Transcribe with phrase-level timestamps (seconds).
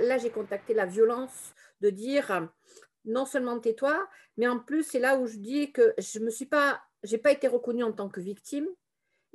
[0.00, 2.48] Là, j'ai contacté la violence de dire
[3.04, 6.46] non seulement tais-toi, mais en plus, c'est là où je dis que je me suis
[6.46, 8.66] pas, j'ai pas été reconnue en tant que victime.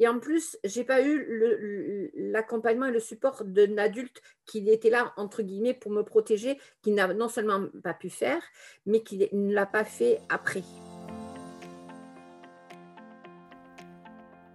[0.02, 5.14] Et en plus, j'ai pas eu l'accompagnement et le support d'un adulte qui était là,
[5.18, 8.41] entre guillemets, pour me protéger, qui n'a non seulement pas pu faire,
[8.86, 10.64] mais qui ne l'a pas fait après.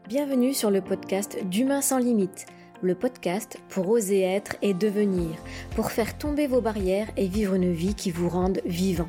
[0.09, 2.47] Bienvenue sur le podcast d'Humain sans limite
[2.83, 5.31] le podcast pour oser être et devenir,
[5.75, 9.09] pour faire tomber vos barrières et vivre une vie qui vous rende vivant.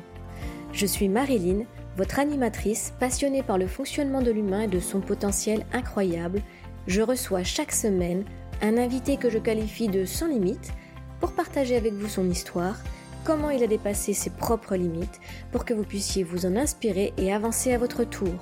[0.72, 5.64] Je suis Marilyn, votre animatrice passionnée par le fonctionnement de l'humain et de son potentiel
[5.72, 6.42] incroyable.
[6.86, 8.24] Je reçois chaque semaine
[8.62, 10.72] un invité que je qualifie de sans limite
[11.20, 12.76] pour partager avec vous son histoire,
[13.24, 17.32] comment il a dépassé ses propres limites, pour que vous puissiez vous en inspirer et
[17.32, 18.34] avancer à votre tour.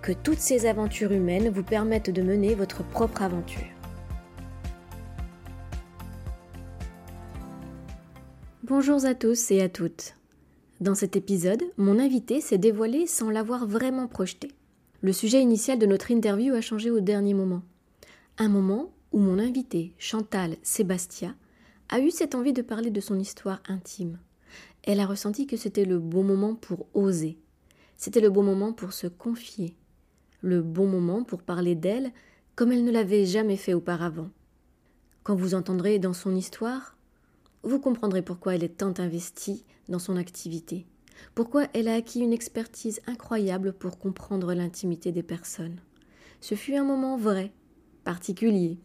[0.00, 3.62] Que toutes ces aventures humaines vous permettent de mener votre propre aventure.
[8.62, 10.14] Bonjour à tous et à toutes.
[10.80, 14.48] Dans cet épisode, mon invité s'est dévoilé sans l'avoir vraiment projeté.
[15.02, 17.62] Le sujet initial de notre interview a changé au dernier moment.
[18.38, 21.34] Un moment où mon invité, Chantal Sébastia,
[21.90, 24.18] a eu cette envie de parler de son histoire intime.
[24.82, 27.38] Elle a ressenti que c'était le bon moment pour oser.
[27.96, 29.76] C'était le bon moment pour se confier.
[30.40, 32.10] Le bon moment pour parler d'elle
[32.56, 34.30] comme elle ne l'avait jamais fait auparavant.
[35.22, 36.93] Quand vous entendrez dans son histoire,
[37.64, 40.86] vous comprendrez pourquoi elle est tant investie dans son activité,
[41.34, 45.80] pourquoi elle a acquis une expertise incroyable pour comprendre l'intimité des personnes.
[46.40, 47.52] Ce fut un moment vrai,
[48.04, 48.78] particulier,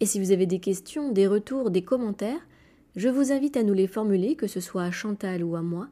[0.00, 2.46] et si vous avez des questions, des retours, des commentaires,
[2.94, 5.88] je vous invite à nous les formuler, que ce soit à Chantal ou à moi,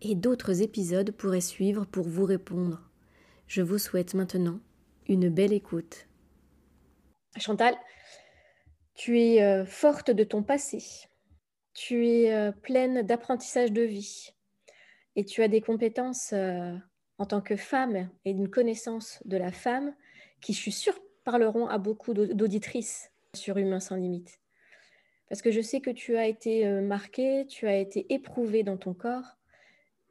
[0.00, 2.80] et d'autres épisodes pourraient suivre pour vous répondre.
[3.46, 4.60] Je vous souhaite maintenant
[5.08, 6.06] une belle écoute.
[7.38, 7.74] Chantal,
[8.94, 10.82] tu es euh, forte de ton passé
[11.74, 14.34] tu es euh, pleine d'apprentissage de vie
[15.16, 16.74] et tu as des compétences euh,
[17.18, 19.94] en tant que femme et une connaissance de la femme
[20.40, 24.40] qui, je suis sûre, parleront à beaucoup d'auditrices sur Humain sans limite.
[25.28, 28.76] Parce que je sais que tu as été euh, marquée, tu as été éprouvée dans
[28.76, 29.38] ton corps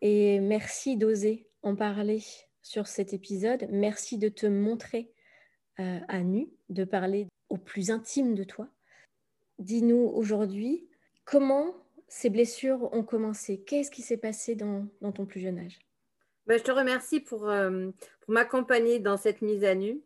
[0.02, 2.24] et merci d'oser en parler
[2.64, 3.68] sur cet épisode.
[3.70, 5.12] Merci de te montrer
[5.78, 8.68] à nu, de parler au plus intime de toi.
[9.58, 10.88] Dis-nous aujourd'hui
[11.26, 11.76] Comment
[12.08, 13.62] ces blessures ont commencé?
[13.62, 15.80] Qu'est-ce qui s'est passé dans, ton plus jeune âge?
[16.46, 17.90] Ben, Je te remercie pour, euh,
[18.20, 20.02] pour m'accompagner dans cette mise à nu.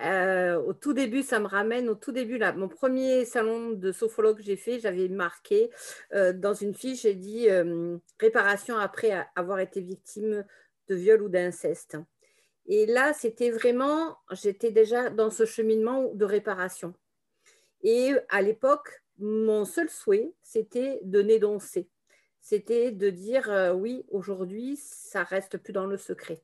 [0.00, 3.90] Euh, au tout début, ça me ramène au tout début, là, mon premier salon de
[3.90, 5.70] sophologue que j'ai fait, j'avais marqué
[6.12, 7.48] euh, dans une fiche, j'ai dit
[8.20, 10.44] réparation après avoir été victime
[10.88, 11.96] de viol ou d'inceste.
[12.66, 16.94] Et là, c'était vraiment, j'étais déjà dans ce cheminement de réparation.
[17.82, 21.88] Et à l'époque, mon seul souhait, c'était de n'énoncer.
[22.40, 26.42] C'était de dire euh, oui, aujourd'hui, ça reste plus dans le secret.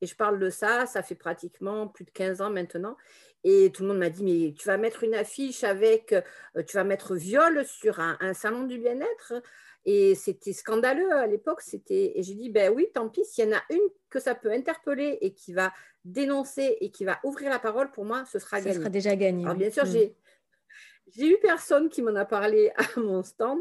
[0.00, 2.96] Et je parle de ça, ça fait pratiquement plus de 15 ans maintenant.
[3.44, 6.76] Et tout le monde m'a dit, mais tu vas mettre une affiche avec, euh, tu
[6.76, 9.34] vas mettre viol sur un, salon du bien-être.
[9.84, 11.60] Et c'était scandaleux à l'époque.
[11.60, 14.34] C'était Et j'ai dit, ben oui, tant pis, s'il y en a une que ça
[14.34, 15.72] peut interpeller et qui va
[16.04, 18.74] dénoncer et qui va ouvrir la parole, pour moi, ce sera gagné.
[18.74, 19.44] Ce sera déjà gagné.
[19.44, 19.90] Alors, bien sûr, mm.
[19.90, 20.16] j'ai
[21.16, 23.60] j'ai eu personne qui m'en a parlé à mon stand.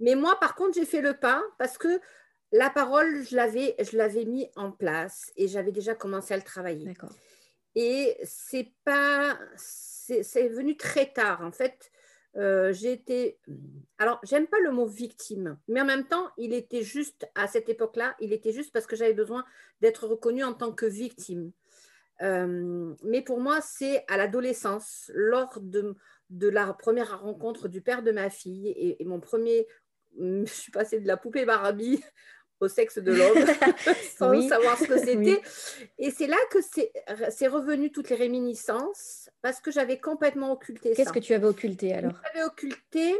[0.00, 2.00] Mais, moi, par contre, j'ai fait le pas parce que
[2.50, 6.42] la parole, je l'avais, je l'avais mis en place et j'avais déjà commencé à le
[6.42, 6.84] travailler.
[6.84, 7.12] D'accord.
[7.74, 11.40] Et c'est pas, c'est, venu très tard.
[11.42, 11.90] En fait,
[12.36, 13.38] euh, j'ai été,
[13.98, 17.68] alors j'aime pas le mot victime, mais en même temps, il était juste à cette
[17.68, 19.44] époque-là, il était juste parce que j'avais besoin
[19.80, 21.52] d'être reconnue en tant que victime.
[22.22, 25.94] Euh, mais pour moi, c'est à l'adolescence, lors de,
[26.30, 29.66] de, la première rencontre du père de ma fille et, mon premier,
[30.18, 32.02] je suis passée de la poupée Barbie
[32.60, 33.44] au sexe de l'homme
[34.16, 35.42] sans savoir ce que c'était.
[35.98, 40.94] Et c'est là que c'est revenu toutes les réminiscences parce que j'avais complètement occulté ça.
[40.94, 42.12] Qu'est-ce que tu avais occulté alors?
[42.24, 43.14] J'avais occulté,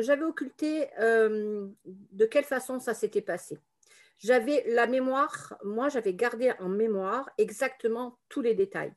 [0.00, 3.58] j'avais occulté euh, de quelle façon ça s'était passé.
[4.24, 8.94] J'avais la mémoire, moi j'avais gardé en mémoire exactement tous les détails.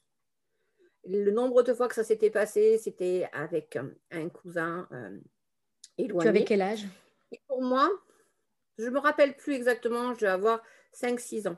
[1.04, 3.78] Le nombre de fois que ça s'était passé, c'était avec
[4.12, 5.20] un cousin euh,
[5.98, 6.24] éloigné.
[6.24, 6.88] Tu avais quel âge?
[7.34, 7.92] Et Pour moi,
[8.78, 10.64] je ne me rappelle plus exactement, je vais avoir
[10.94, 11.58] 5-6 ans.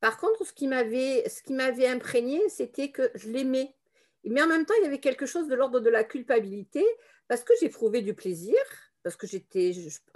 [0.00, 3.74] Par contre, ce qui m'avait, ce qui m'avait imprégné, c'était que je l'aimais.
[4.24, 6.84] Mais en même temps, il y avait quelque chose de l'ordre de la culpabilité
[7.28, 8.58] parce que j'éprouvais du plaisir
[9.02, 9.72] parce que j'étais,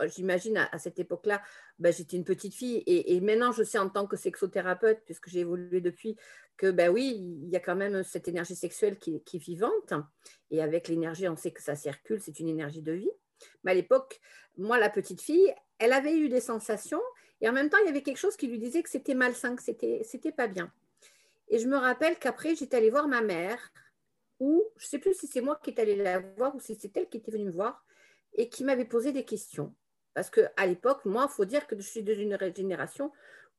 [0.07, 1.43] j'imagine à, cette époque-là,
[1.79, 2.83] ben, j'étais une petite fille.
[2.87, 6.17] Et, maintenant, je sais en tant que sexothérapeute, puisque j'ai évolué depuis,
[6.57, 9.93] que ben oui, il y a quand même cette énergie sexuelle qui, qui est vivante.
[10.51, 13.11] Et avec l'énergie, on sait que ça circule, c'est une énergie de vie.
[13.65, 14.21] Mais à l'époque,
[14.57, 17.03] moi, la petite fille, elle avait eu des sensations.
[17.41, 19.57] Et en même temps, il y avait quelque chose qui lui disait que c'était malsain,
[19.57, 20.73] que c'était, c'était pas bien.
[21.49, 23.73] Et je me rappelle qu'après, j'étais allée voir ma mère,
[24.41, 26.75] ou je ne sais plus si c'est moi qui est allée la voir ou si
[26.75, 27.85] c'est elle qui était venue me voir
[28.35, 29.75] et qui m'avait posé des questions.
[30.15, 33.11] Parce qu'à l'époque, moi, il faut dire que je suis d'une génération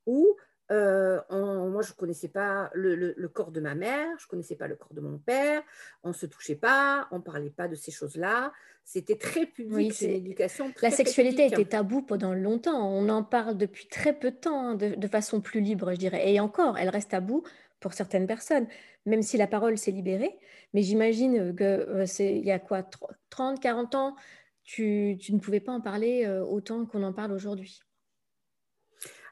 [0.05, 0.35] où
[0.71, 4.67] euh, moi, je ne connaissais pas le, corps de ma mère, je ne connaissais pas
[4.67, 5.61] le corps de mon père,
[6.03, 8.51] on ne se touchait pas, on ne parlait pas de ces choses-là.
[8.83, 12.87] C'était très public, c'est une éducation La sexualité était tabou pendant longtemps.
[12.89, 15.97] On en parle depuis très peu de temps, hein, de, de, façon plus libre, je
[15.97, 16.31] dirais.
[16.31, 17.43] Et encore, elle reste tabou
[17.79, 18.67] pour certaines personnes,
[19.05, 20.37] même si la parole s'est libérée.
[20.73, 22.83] Mais j'imagine que euh, c'est il y a quoi,
[23.29, 24.15] 30, 40 ans,
[24.65, 27.79] tu, ne pouvais pas en parler euh, autant qu'on en parle aujourd'hui.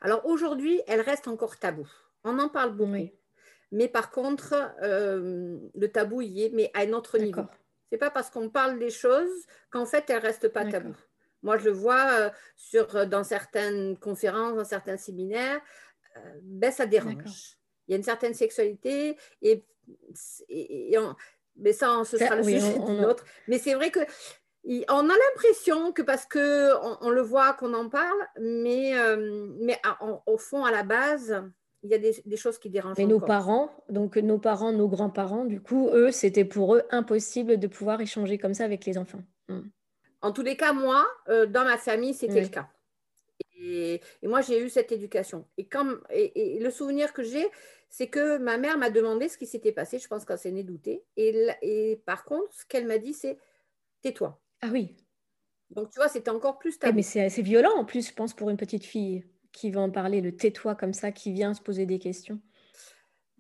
[0.02, 1.88] Alors aujourd'hui, elle reste encore tabou.
[2.24, 3.10] On en parle beaucoup.
[3.72, 7.42] Mais par contre, euh, le tabou y est, mais à un autre niveau.
[7.92, 10.96] C'est pas parce qu'on parle des choses qu'en fait, elles restent pas tabou.
[11.42, 15.60] Moi, je le vois sur, dans certaines conférences, dans certains séminaires,
[16.42, 17.58] ben, ça dérange
[17.88, 19.64] il y a une certaine sexualité et,
[21.56, 23.26] mais ça, ce sera le sujet d'une autre.
[23.48, 24.00] Mais c'est vrai que
[24.66, 26.72] on a l'impression que parce que
[27.04, 29.80] on, le voit qu'on en parle, mais, euh, mais
[30.26, 31.44] au fond, à la base,
[31.84, 32.98] il y a des, choses qui dérangent.
[32.98, 37.58] Mais nos parents, donc nos parents, nos grands-parents, du coup, eux, c'était pour eux impossible
[37.58, 39.22] de pouvoir échanger comme ça avec les enfants.
[39.50, 39.64] Hmm.
[40.22, 42.70] En tous les cas, moi, euh, dans ma famille, c'était le cas.
[43.60, 45.46] Et, moi, j'ai eu cette éducation.
[45.58, 47.46] Et, quand, et, le souvenir que j'ai,
[47.90, 50.00] c'est que ma mère m'a demandé ce qui s'était passé.
[50.00, 51.04] Je pense qu'elle s'est née douter.
[51.18, 53.38] Et, et par contre, ce qu'elle m'a dit, c'est
[54.02, 54.40] tais-toi.
[54.64, 54.96] Ah oui.
[55.72, 56.96] Donc, tu vois, c'était encore plus stable.
[56.96, 60.22] mais c'est violent en plus, je pense, pour une petite fille qui va en parler,
[60.22, 62.40] le tais-toi comme ça, qui vient se poser des questions.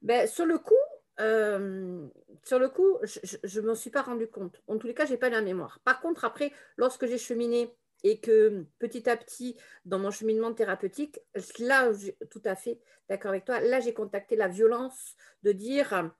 [0.01, 0.75] Ben, sur le coup,
[1.21, 2.05] euh,
[2.43, 2.97] sur le coup,
[3.43, 4.61] je ne m'en suis pas rendu compte.
[4.67, 5.79] En tous les cas, je n'ai pas la mémoire.
[5.85, 7.73] Par contre, après, lorsque j'ai cheminé
[8.03, 9.55] et que petit à petit,
[9.85, 11.19] dans mon cheminement thérapeutique,
[11.59, 11.89] là,
[12.29, 16.11] tout à fait d'accord avec toi, là, j'ai contacté la violence de dire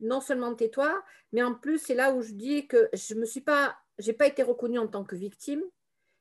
[0.00, 1.02] non seulement tais-toi,
[1.32, 4.12] mais en plus, c'est là où je dis que je ne me suis pas, j'ai
[4.12, 5.62] pas été reconnue en tant que victime.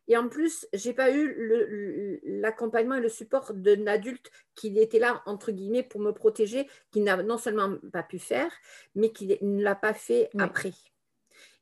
[0.07, 5.23] Et en plus, j'ai pas eu l'accompagnement et le support d'un adulte qui était là,
[5.25, 8.51] entre guillemets, pour me protéger, qui n'a non seulement pas pu faire,
[8.93, 10.73] mais qui ne l'a pas fait après.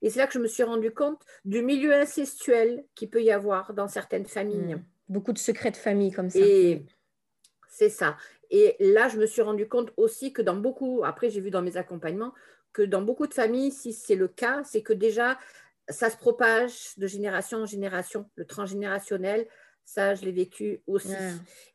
[0.02, 3.32] Et c'est là que je me suis rendu compte du milieu incestuel qu'il peut y
[3.32, 4.76] avoir dans certaines familles.
[4.76, 4.84] Hmm.
[5.08, 6.40] Beaucoup de secrets de famille comme ça.
[6.40, 6.86] Et
[7.70, 8.18] c'est ça.
[8.52, 11.62] Et là, je me suis rendu compte aussi que dans beaucoup, après j'ai vu dans
[11.62, 12.34] mes accompagnements,
[12.74, 15.40] que dans beaucoup de familles, si c'est le cas, c'est que déjà,
[15.90, 19.48] ça se propage de génération en génération, le transgénérationnel,
[19.86, 21.14] ça, je l'ai vécu aussi.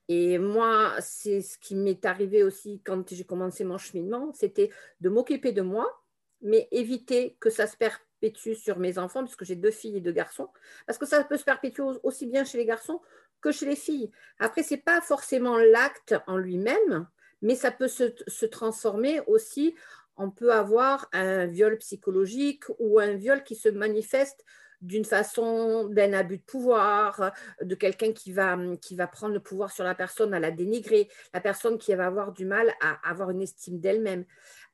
[0.08, 4.70] Et moi, c'est ce qui m'est arrivé aussi quand j'ai commencé mon cheminement, c'était
[5.00, 6.02] de m'occuper de moi,
[6.40, 10.12] mais éviter que ça se perpétue sur mes enfants, puisque j'ai deux filles et deux
[10.12, 10.49] garçons,
[10.87, 13.00] parce que ça peut se perpétuer aussi bien chez les garçons
[13.40, 14.11] que chez les filles.
[14.38, 17.06] Après, ce n'est pas forcément l'acte en lui-même,
[17.43, 19.75] mais ça peut se, se, transformer aussi.
[20.18, 24.44] On peut avoir un viol psychologique ou un viol qui se manifeste
[24.80, 29.72] d'une façon d'un abus de pouvoir, de quelqu'un qui va, qui va prendre le pouvoir
[29.72, 33.30] sur la personne, à la dénigrer, la personne qui va avoir du mal à avoir
[33.30, 34.25] une estime d'elle-même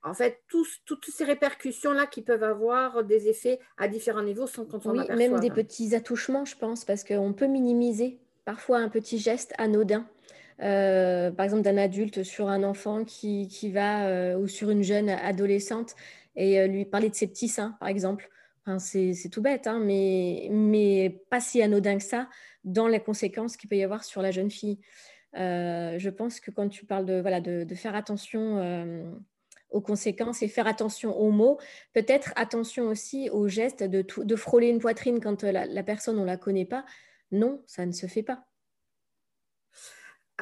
[0.04, 4.78] en fait, toutes ces répercussions-là qui peuvent avoir des effets à différents niveaux sans qu'on
[4.90, 9.54] oui, Même des petits attouchements, je pense, parce qu'on peut minimiser parfois un petit geste
[9.56, 10.06] anodin.
[10.60, 15.08] Euh, par exemple, d'un adulte sur un enfant qui, va, euh, ou sur une jeune
[15.08, 15.94] adolescente,
[16.36, 18.30] et euh, lui parler de ses petits seins, par exemple.
[18.78, 22.28] c'est tout bête, hein, mais, mais pas si anodin que ça
[22.64, 24.78] dans les conséquences qu'il peut y avoir sur la jeune fille.
[25.34, 28.58] je pense que quand tu parles de, voilà, de, faire attention
[29.74, 31.58] aux conséquences et faire attention aux mots.
[31.92, 36.22] Peut-être attention aussi au geste de, de frôler une poitrine quand euh, la, personne, on
[36.22, 36.86] ne la connaît pas.
[37.32, 38.46] Non, ça ne se fait pas.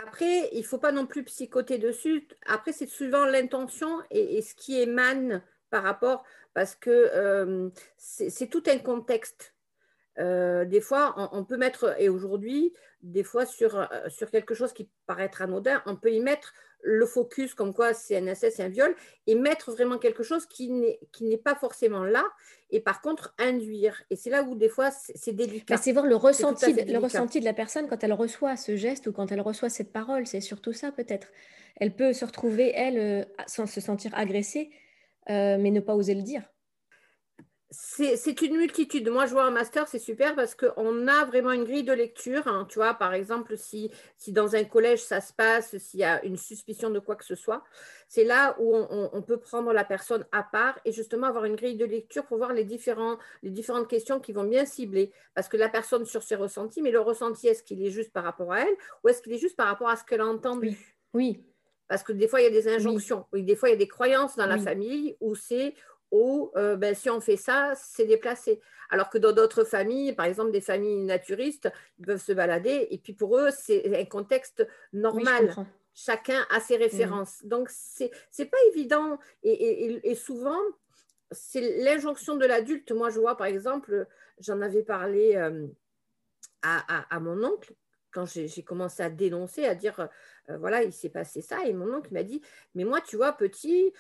[0.02, 2.26] Après, il ne faut pas non plus psychoter dessus.
[2.47, 8.62] Après, c'est souvent l'intention et, ce qui émane par rapport, parce que euh, c'est tout
[8.66, 9.54] un contexte.
[10.18, 14.90] Euh, des fois, on, peut mettre, et aujourd'hui, des fois sur, sur quelque chose qui
[15.06, 16.52] paraît être anodin, on peut y mettre
[16.83, 18.95] le focus comme quoi c'est un inceste, c'est un viol,
[19.27, 22.25] et mettre vraiment quelque chose qui n'est pas forcément là,
[22.71, 24.03] et par contre induire.
[24.11, 25.75] Et c'est là où des fois c'est délicat.
[25.75, 29.07] Bah, c'est voir le ressenti, le ressenti de la personne quand elle reçoit ce geste
[29.07, 31.29] ou quand elle reçoit cette parole, c'est surtout ça peut-être.
[31.77, 34.71] Elle peut se retrouver, elle, euh, sans se sentir agressée,
[35.31, 36.43] euh, mais ne pas oser le dire.
[37.73, 39.09] C'est une multitude.
[39.09, 42.47] Moi, je vois un master, c'est super parce qu'on a vraiment une grille de lecture.
[42.47, 42.67] Hein.
[42.69, 46.23] tu vois, par exemple, si, si dans un collège ça se passe, s'il y a
[46.25, 47.64] une suspicion de quoi que ce soit,
[48.09, 51.76] c'est là où on, peut prendre la personne à part et justement avoir une grille
[51.76, 55.11] de lecture pour voir les, différents, les différentes questions qui vont bien cibler.
[55.35, 58.25] Parce que la personne sur ses ressentis, mais le ressenti, est-ce qu'il est juste par
[58.25, 60.76] rapport à elle ou est-ce qu'il est juste par rapport à ce qu'elle a entendu?
[61.14, 61.43] Oui.
[61.88, 63.43] Parce que des fois, il y a des injonctions, oui.
[63.43, 65.75] des fois, il y a des croyances dans la famille où c'est
[66.12, 68.61] où euh, ben, si on fait ça, c'est déplacé.
[68.90, 72.99] Alors que dans d'autres familles, par exemple des familles naturistes, ils peuvent se balader et
[72.99, 75.54] puis pour eux, c'est un contexte normal.
[75.95, 77.45] Chacun a ses références.
[77.45, 78.04] Donc, ce
[78.38, 79.19] n'est pas évident.
[79.42, 80.59] Et, souvent,
[81.31, 82.92] c'est l'injonction de l'adulte.
[82.92, 84.07] Moi, je vois, par exemple,
[84.38, 85.66] j'en avais parlé euh,
[86.62, 87.75] à, mon oncle
[88.12, 90.09] quand j'ai commencé à dénoncer, à dire,
[90.49, 91.64] euh, voilà, il s'est passé ça.
[91.66, 92.42] Et mon oncle m'a dit,
[92.75, 93.92] mais moi, tu vois, petit,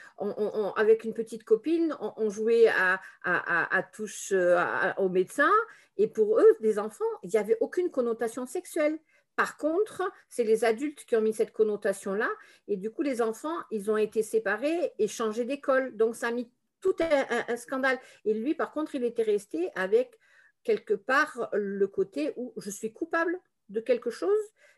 [0.76, 4.62] avec une petite copine, on, jouait à, à, touche euh,
[4.98, 5.50] au médecin.
[5.96, 8.98] Et pour eux, des enfants, il n'y avait aucune connotation sexuelle.
[9.36, 12.28] Par contre, c'est les adultes qui ont mis cette connotation-là.
[12.68, 15.96] Et du coup, les enfants, ils ont été séparés et changés d'école.
[15.96, 16.50] Donc, ça a mis
[16.80, 17.98] tout un, scandale.
[18.24, 20.18] Et lui, par contre, il était resté avec
[20.64, 24.30] quelque part le côté où je suis coupable de quelque chose,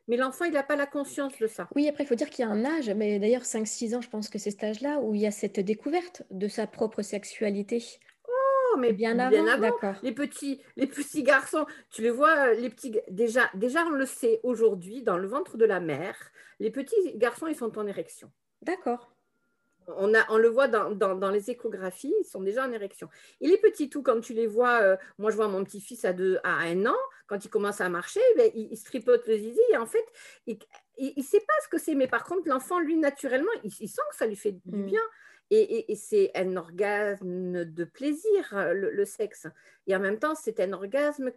[0.06, 1.68] mais l'enfant, il n'a pas la conscience de ça.
[1.74, 4.10] Oui, après, il faut dire qu'il y a un âge, mais d'ailleurs 5-6 ans, je
[4.10, 7.82] pense que c'est cet âge-là où il y a cette découverte de sa propre sexualité.
[8.28, 9.94] Oh, mais bien avant, d'accord.
[10.02, 14.40] Les petits, les petits garçons, tu les vois, les petits, déjà, déjà on le sait
[14.42, 16.16] aujourd'hui, dans le ventre de la mère,
[16.60, 18.30] les petits garçons, ils sont en érection.
[18.62, 19.13] D'accord.
[19.88, 23.08] On, a, on, le voit dans, dans, les échographies, ils sont déjà en érection.
[23.40, 26.12] Et les petits tout, quand tu les vois, euh, moi je vois mon petit-fils à,
[26.12, 29.60] deux, à un an, quand il commence à marcher, ben, il, se tripote le zizi
[29.72, 30.04] et en fait,
[30.46, 30.58] il
[31.16, 31.94] ne sait pas ce que c'est.
[31.94, 34.86] Mais par contre, l'enfant, lui, naturellement, il, sent que ça lui fait du mm.
[34.86, 35.02] bien.
[35.50, 39.46] Et, et, c'est un orgasme de plaisir, le, sexe.
[39.86, 41.32] Et en même temps, c'est un orgasme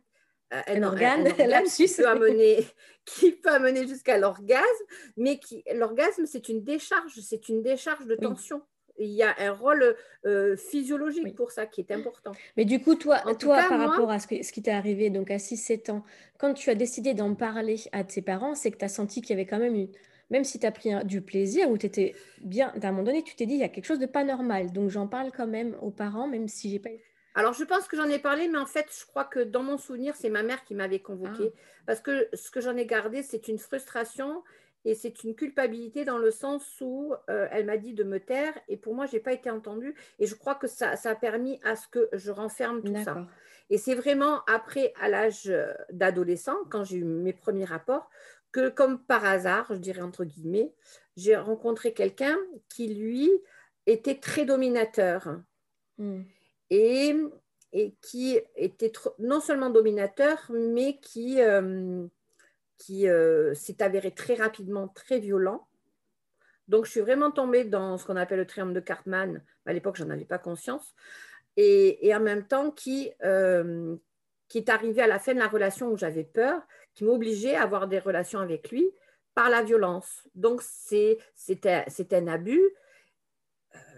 [0.53, 1.23] euh, un, organe,
[1.65, 2.65] qui peut amener,
[3.05, 4.85] qui peut amener jusqu'à l'orgasme,
[5.17, 8.61] mais qui l'orgasme c'est une décharge, c'est une décharge de tension
[8.99, 12.31] il y a un rôle euh, physiologique pour ça qui est important.
[12.55, 15.37] Mais du coup, toi, toi par rapport à ce, ce qui t'est arrivé donc à
[15.37, 16.03] 6-7 ans,
[16.37, 19.31] quand tu as décidé d'en parler à tes parents, c'est que tu as senti qu'il
[19.31, 19.87] y avait quand même eu,
[20.29, 23.23] même si tu as pris du plaisir ou tu étais bien, à un moment donné,
[23.23, 24.71] tu t'es dit, il y a quelque chose de pas normal.
[24.71, 26.89] Donc j'en parle quand même aux parents, même si j'ai pas
[27.37, 29.77] alors, je pense que j'en ai parlé, mais en fait, je crois que dans mon
[29.77, 31.53] souvenir, c'est ma mère qui m'avait convoqué.
[31.53, 31.59] Ah.
[31.85, 34.43] Parce que ce que j'en ai gardé, c'est une frustration
[34.85, 38.55] et c'est une culpabilité dans le sens où euh, elle m'a dit de me taire
[38.67, 39.93] et pour moi, je n'ai pas été entendue.
[40.17, 43.27] Et je crois que ça, a permis à ce que je renferme tout ça.
[43.69, 45.53] Et c'est vraiment après, à l'âge
[45.91, 48.09] d'adolescent, quand j'ai eu mes premiers rapports,
[48.51, 50.73] que comme par hasard, je dirais entre guillemets,
[51.17, 52.35] j'ai rencontré quelqu'un
[52.67, 53.29] qui, lui,
[53.85, 55.39] était très dominateur.
[55.99, 56.23] Hmm.
[56.69, 57.15] Et,
[58.01, 61.41] qui était non seulement dominateur, mais qui...
[61.41, 62.07] Euh,
[62.77, 65.67] qui euh, s'est avéré très rapidement très violent.
[66.67, 69.41] Donc, je suis vraiment tombée dans ce qu'on appelle le triangle de Cartman.
[69.65, 70.93] À l'époque, je n'en avais pas conscience.
[71.55, 73.95] Et, en même temps, qui, euh,
[74.47, 76.61] qui est arrivé à la fin de la relation où j'avais peur,
[76.93, 78.91] qui m'obligeait à avoir des relations avec lui
[79.33, 80.27] par la violence.
[80.35, 81.17] Donc, c'est
[81.65, 82.63] un abus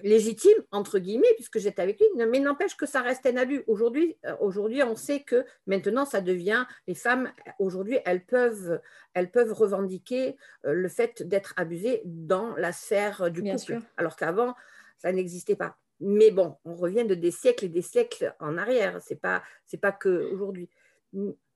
[0.03, 3.63] légitime, entre guillemets, puisque j'étais avec lui, mais n'empêche que ça reste un abus.
[3.67, 8.79] Aujourd'hui, euh, aujourd'hui, on sait que maintenant, ça devient, les femmes, aujourd'hui, elles peuvent,
[9.13, 14.55] elles peuvent revendiquer euh, le fait d'être abusées dans la sphère du couple, alors qu'avant,
[14.97, 15.77] ça n'existait pas.
[15.99, 19.77] Mais bon, on revient de des siècles et des siècles en arrière, c'est pas, c'est
[19.77, 20.69] pas que aujourd'hui.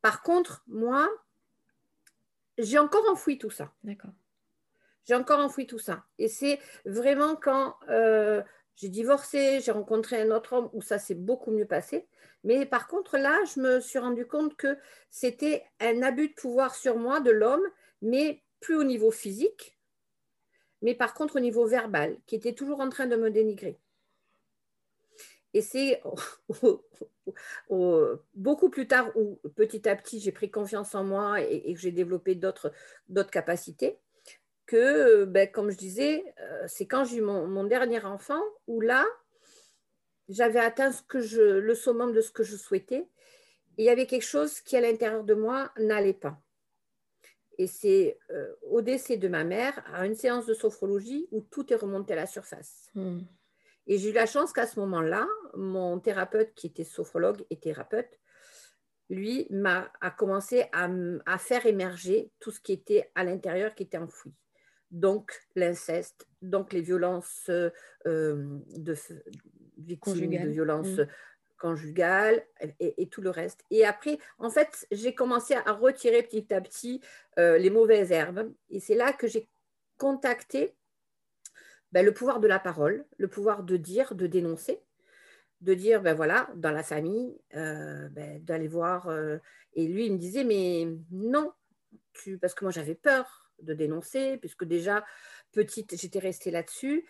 [0.02, 1.10] Par contre, moi,
[2.58, 3.72] j'ai encore enfoui tout ça.
[3.84, 4.12] D'accord
[5.06, 6.04] j'ai encore enfoui tout ça.
[6.18, 8.42] Et c'est vraiment quand euh,
[8.76, 12.08] j'ai divorcé, j'ai rencontré un autre homme où ça s'est beaucoup mieux passé.
[12.44, 14.78] Mais par contre, là, je me suis rendu compte que
[15.10, 17.64] c'était un abus de pouvoir sur moi de l'homme,
[18.02, 19.78] mais plus au niveau physique,
[20.82, 23.80] mais par contre au niveau verbal, qui était toujours en train de me dénigrer.
[25.54, 26.02] Et c'est
[28.34, 31.80] beaucoup plus tard où petit à petit j'ai pris confiance en moi et, et que
[31.80, 32.72] j'ai développé d'autres
[33.30, 34.00] capacités
[34.66, 39.06] que, ben, comme je disais, euh, c'est quand j'ai eu mon, dernier enfant où là,
[40.30, 43.08] j'avais atteint ce que je, le summum de ce que je souhaitais.
[43.78, 46.40] Et il y avait quelque chose qui, à l'intérieur de moi, n'allait pas.
[47.58, 51.72] Et c'est euh, au décès de ma mère, à une séance de sophrologie, où tout
[51.72, 52.90] est remonté à la surface.
[52.96, 53.22] Hmm.
[53.86, 58.20] Et j'ai eu la chance qu'à ce moment-là, mon thérapeute, qui était sophrologue et thérapeute,
[59.10, 60.90] lui, m'a, a commencé à,
[61.26, 64.34] à, faire émerger tout ce qui était à l'intérieur, qui était enfoui
[64.94, 67.72] donc l'inceste, donc les violences euh,
[68.06, 68.96] de
[69.78, 71.08] victimes, de violences mm.
[71.58, 72.46] conjugale
[72.80, 73.66] et, tout le reste.
[73.72, 77.02] Et après, en fait, j'ai commencé à retirer petit à petit
[77.40, 78.54] euh, les mauvaises herbes.
[78.70, 79.50] Et c'est là que j'ai
[79.98, 80.76] contacté
[81.92, 84.80] ben, le pouvoir de la parole, le pouvoir de dire, de dénoncer,
[85.62, 89.08] de dire, ben voilà, dans la famille, euh, ben, d'aller voir.
[89.08, 89.38] Euh,
[89.74, 91.52] et lui, il me disait, mais non,
[92.14, 92.38] tu...
[92.38, 95.06] parce que moi, j'avais peur de dénoncer, puisque déjà,
[95.52, 97.08] petite, j'étais restée là-dessus.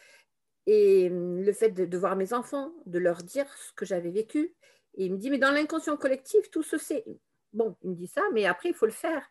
[0.66, 4.56] Et hum, le fait de, voir mes enfants, de leur dire ce que j'avais vécu.
[4.96, 7.04] Et il me dit, mais dans l'inconscient collectif, tout se sait.
[7.52, 9.30] Bon, il me dit ça, mais après, il faut le faire.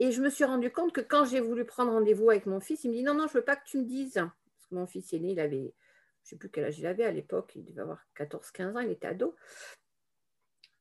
[0.00, 2.84] Et je me suis rendu compte que quand j'ai voulu prendre rendez-vous avec mon fils,
[2.84, 4.14] il me dit, non, non, je ne veux pas que tu me dises.
[4.14, 5.70] Parce que mon fils aîné, il avait, je ne
[6.24, 9.06] sais plus quel âge il avait à l'époque, il devait avoir 14-15 ans, il était
[9.06, 9.36] ado.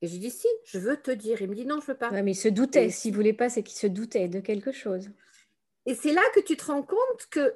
[0.01, 1.41] Et j'ai dit, si, je veux te dire.
[1.41, 2.09] Il me dit, non, je ne veux pas.
[2.09, 2.89] mais il se doutait.
[2.89, 5.09] S'il ne voulait pas, c'est qu'il se doutait de quelque chose.
[5.85, 7.55] Et c'est là que tu te rends compte que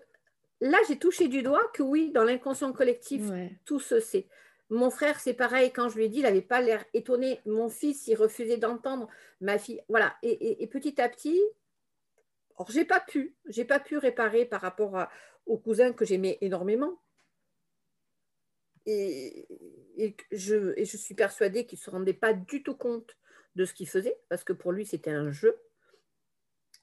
[0.59, 3.23] là, j'ai touché du doigt que oui, dans l'inconscient collectif,
[3.65, 4.27] tout se sait.
[4.69, 7.39] Mon frère, c'est pareil, quand je lui ai dit, il n'avait pas l'air étonné.
[7.45, 9.07] Mon fils, il refusait d'entendre.
[9.39, 10.17] Ma fille, voilà.
[10.23, 11.41] Et, petit à petit,
[12.57, 15.07] or, j'ai pas pu, j'ai pas pu réparer par rapport
[15.45, 16.99] au cousin que j'aimais énormément.
[18.85, 19.47] Et,
[20.31, 23.17] je, et je suis persuadée qu'il ne se rendait pas du tout compte
[23.55, 25.57] de ce qu'il faisait, parce que pour lui, c'était un jeu.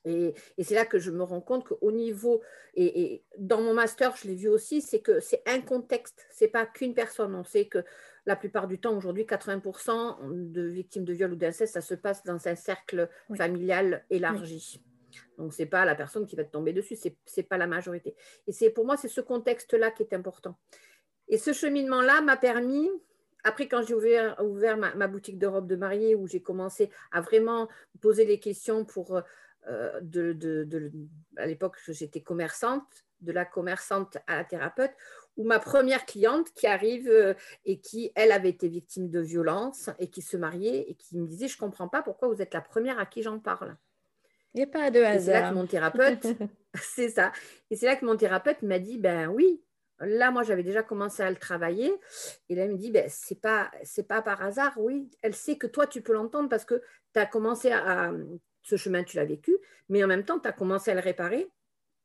[0.05, 2.43] Et, c'est là que je me rends compte qu'au niveau,
[2.75, 6.67] et, dans mon master, je l'ai vu aussi, c'est que c'est un contexte, c'est pas
[6.67, 7.35] qu'une personne.
[7.35, 7.85] On sait que
[8.27, 12.23] la plupart du temps, aujourd'hui, 80% de victimes de viol ou d'inceste, ça se passe
[12.25, 14.83] dans un cercle familial élargi.
[15.39, 17.67] Donc, ce n'est pas la personne qui va te tomber dessus, ce n'est pas la
[17.67, 18.15] majorité.
[18.47, 20.59] Et c'est pour moi, c'est ce contexte-là qui est important.
[21.29, 22.91] Et ce cheminement-là m'a permis,
[23.45, 26.91] après, quand j'ai ouvert, ouvert ma, ma, boutique de robes de mariée, où j'ai commencé
[27.13, 27.69] à vraiment
[28.01, 29.23] poser les questions pour
[29.69, 30.93] euh, de,
[31.37, 32.85] à l'époque, j'étais commerçante,
[33.21, 34.93] de la commerçante à la thérapeute,
[35.37, 39.91] où ma première cliente qui arrive euh, et qui, elle, avait été victime de violence
[39.99, 42.55] et qui se mariait et qui me disait, je ne comprends pas pourquoi vous êtes
[42.55, 43.77] la première à qui j'en parle.
[44.53, 45.21] Il n'y a pas de hasard.
[45.21, 46.27] C'est là que mon thérapeute,
[46.75, 47.33] c'est ça.
[47.71, 49.61] Et c'est là que mon thérapeute m'a dit, ben oui,
[50.01, 51.93] là, moi, j'avais déjà commencé à le travailler.
[52.49, 55.11] Et là, il me dit, ben, c'est pas, c'est pas par hasard, oui.
[55.23, 58.13] Elle sait que toi, tu peux l'entendre parce que tu as commencé à,
[58.65, 59.57] ce chemin, tu l'as vécu,
[59.89, 61.49] mais en même temps, tu as commencé à le réparer.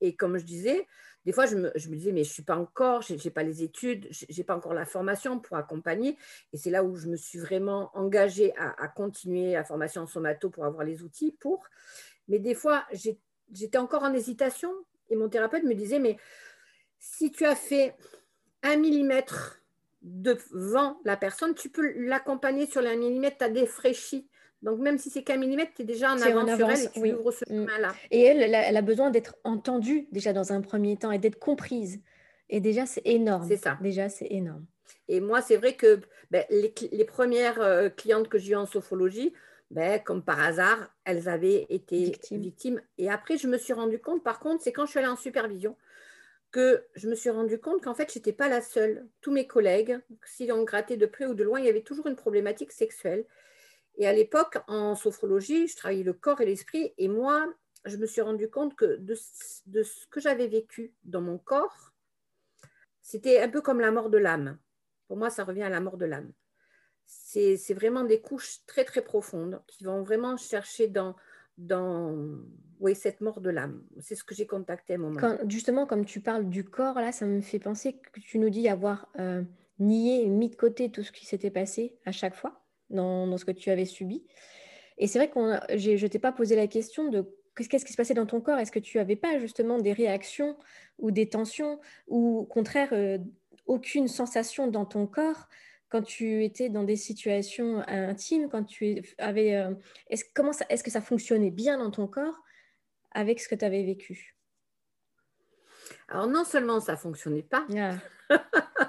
[0.01, 0.85] Et comme je disais,
[1.25, 3.63] des fois, je me, disais, mais je ne suis pas encore, je n'ai pas les
[3.63, 6.17] études, je n'ai pas encore la formation pour accompagner.
[6.53, 10.49] Et c'est là où je me suis vraiment engagée à, continuer la formation en somato
[10.49, 11.65] pour avoir les outils pour.
[12.27, 12.85] Mais des fois,
[13.51, 14.71] j'étais encore en hésitation
[15.09, 16.17] et mon thérapeute me disait, mais
[16.99, 17.95] si tu as fait
[18.63, 19.61] un millimètre
[20.01, 24.29] devant la personne, tu peux l'accompagner sur les millimètre, tu as défraîchi
[24.61, 27.13] donc, même si c'est qu'un millimètre, tu es déjà en avance, sur elle et tu
[27.15, 27.65] ouvres ce mm.
[27.65, 27.93] chemin-là.
[28.11, 32.01] Et elle, elle a besoin d'être entendue déjà dans un premier temps et d'être comprise.
[32.49, 33.47] Et déjà, c'est énorme.
[33.47, 33.77] C'est ça.
[33.81, 34.65] Déjà, c'est énorme.
[35.07, 39.33] Et moi, c'est vrai que ben, les, premières euh, clientes que j'ai eues en sophrologie,
[39.71, 42.81] ben, comme par hasard, elles avaient été victimes.
[42.97, 45.15] Et après, je me suis rendu compte, par contre, c'est quand je suis allée en
[45.15, 45.75] supervision,
[46.51, 49.07] que je me suis rendu compte qu'en fait, je n'étais pas la seule.
[49.21, 52.07] Tous mes collègues, s'ils ont gratté de près ou de loin, il y avait toujours
[52.07, 53.25] une problématique sexuelle.
[53.99, 56.93] Et à l'époque, en sophrologie, je travaillais le corps et l'esprit.
[56.97, 61.37] Et moi, je me suis rendu compte que de, ce que j'avais vécu dans mon
[61.37, 61.91] corps,
[63.01, 64.57] c'était un peu comme la mort de l'âme.
[65.09, 66.31] Pour moi, ça revient à la mort de l'âme.
[67.05, 71.15] C'est vraiment des couches très, très profondes qui vont vraiment chercher dans,
[71.57, 72.39] dans
[72.79, 73.83] oui, cette mort de l'âme.
[73.99, 75.37] C'est ce que j'ai contacté à un moment.
[75.47, 78.69] justement, comme tu parles du corps, là, ça me fait penser que tu nous dis
[78.69, 79.41] avoir euh,
[79.79, 83.51] nié, mis de côté tout ce qui s'était passé à chaque fois dans, ce que
[83.51, 84.23] tu avais subi.
[84.97, 87.25] Et c'est vrai que je ne t'ai pas posé la question de
[87.55, 88.59] qu'est-ce qui se passait dans ton corps.
[88.59, 90.57] Est-ce que tu n'avais pas justement des réactions
[90.97, 93.17] ou des tensions ou au contraire euh,
[93.65, 95.47] aucune sensation dans ton corps
[95.89, 99.55] quand tu étais dans des situations intimes, quand tu avais...
[99.55, 99.73] Euh,
[100.09, 102.43] est-ce, comment est-ce que ça fonctionnait bien dans ton corps
[103.11, 104.35] avec ce que tu avais vécu?
[106.07, 107.95] Alors non seulement ça fonctionnait pas, ah.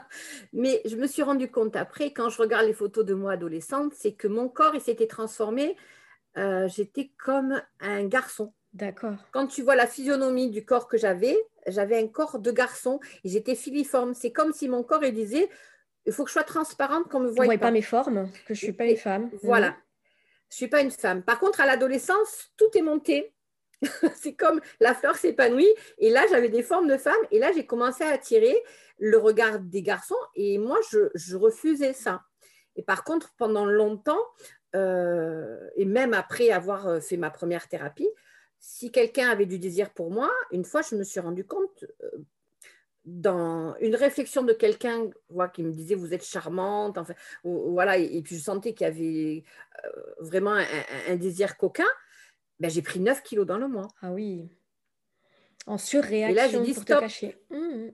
[0.53, 3.93] Mais je me suis rendu compte après, quand je regarde les photos de moi adolescente,
[3.95, 5.77] c'est que mon corps, il s'était transformé.
[6.37, 8.53] Euh, j'étais comme un garçon.
[8.73, 9.17] D'accord.
[9.33, 13.29] Quand tu vois la physionomie du corps que j'avais, j'avais un corps de garçon et
[13.29, 14.15] j'étais filiforme.
[14.15, 15.49] C'est comme si mon corps il disait
[16.07, 17.59] il faut que je sois transparente qu'on me voie pas.
[17.59, 19.31] pas mes formes, que je ne suis pas une femme.
[19.43, 19.77] Voilà.
[20.49, 21.23] Je ne suis pas une femme.
[21.23, 23.33] Par contre, à l'adolescence, tout est monté.
[24.15, 25.73] c'est comme la fleur s'épanouit.
[25.99, 27.15] Et là, j'avais des formes de femmes.
[27.31, 28.63] Et là, j'ai commencé à attirer
[28.99, 30.19] le regard des garçons.
[30.35, 32.23] Et moi, je, refusais ça.
[32.77, 34.23] Et par contre, pendant longtemps,
[34.77, 38.09] euh, et même après avoir euh, fait ma première thérapie,
[38.59, 42.11] si quelqu'un avait du désir pour moi, une fois, je me suis rendu compte, euh,
[43.07, 45.09] dans une réflexion de quelqu'un
[45.55, 49.45] qui me disait vous êtes charmante, enfin, voilà, et, puis je sentais qu'il y avait
[50.21, 50.55] vraiment
[51.09, 51.89] un, désir coquin,
[52.61, 53.89] ben, j'ai pris 9 kilos dans le mois.
[54.03, 54.49] Ah oui.
[55.67, 56.99] En surréaction et là, j'ai dit, pour stop.
[56.99, 57.37] te cacher.
[57.51, 57.89] Mmh.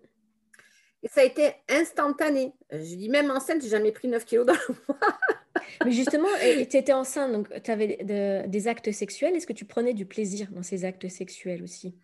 [1.03, 2.53] Et ça a été instantané.
[2.71, 4.99] Je dis même enceinte, j'ai jamais pris 9 kilos dans le mois.
[5.85, 7.99] Mais justement, tu étais enceinte, donc tu avais
[8.47, 9.35] des actes sexuels.
[9.37, 11.97] Est-ce que tu prenais du plaisir dans ces actes sexuels aussi?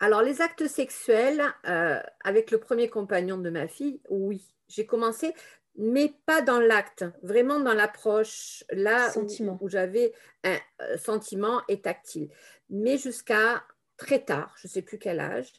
[0.00, 4.42] Alors, les actes sexuels, euh, avec le premier compagnon de ma fille, oui.
[4.68, 5.32] J'ai commencé,
[5.78, 9.12] mais pas dans l'acte, vraiment dans l'approche, là
[9.60, 10.12] où, j'avais
[10.42, 12.28] un euh, sentiment et tactile.
[12.68, 13.64] Mais jusqu'à
[13.96, 15.52] très tard, je ne sais plus quel âge.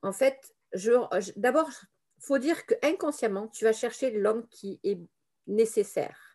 [0.00, 0.54] En fait,
[1.36, 4.98] d'abord, il faut dire qu'inconsciemment, tu vas chercher l'homme qui est
[5.46, 6.31] nécessaire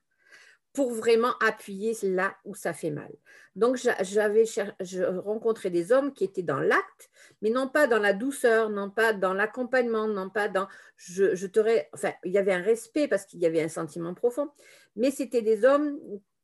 [0.78, 3.12] pour vraiment appuyer là où ça fait mal.
[3.56, 7.10] Donc, j'avais je rencontrais des hommes qui étaient dans l'acte,
[7.42, 10.68] mais non pas dans la douceur, non pas dans l'accompagnement, non pas dans.
[10.96, 11.48] Je, je
[11.96, 14.50] Enfin, il y avait un respect parce qu'il y avait un sentiment profond,
[14.96, 15.98] mais c'était des hommes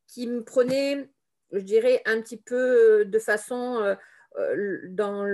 [0.07, 1.07] qui me prenaient,
[1.51, 3.77] je dirais, un petit peu de façon.
[3.83, 3.93] Euh,
[4.39, 5.27] euh, dans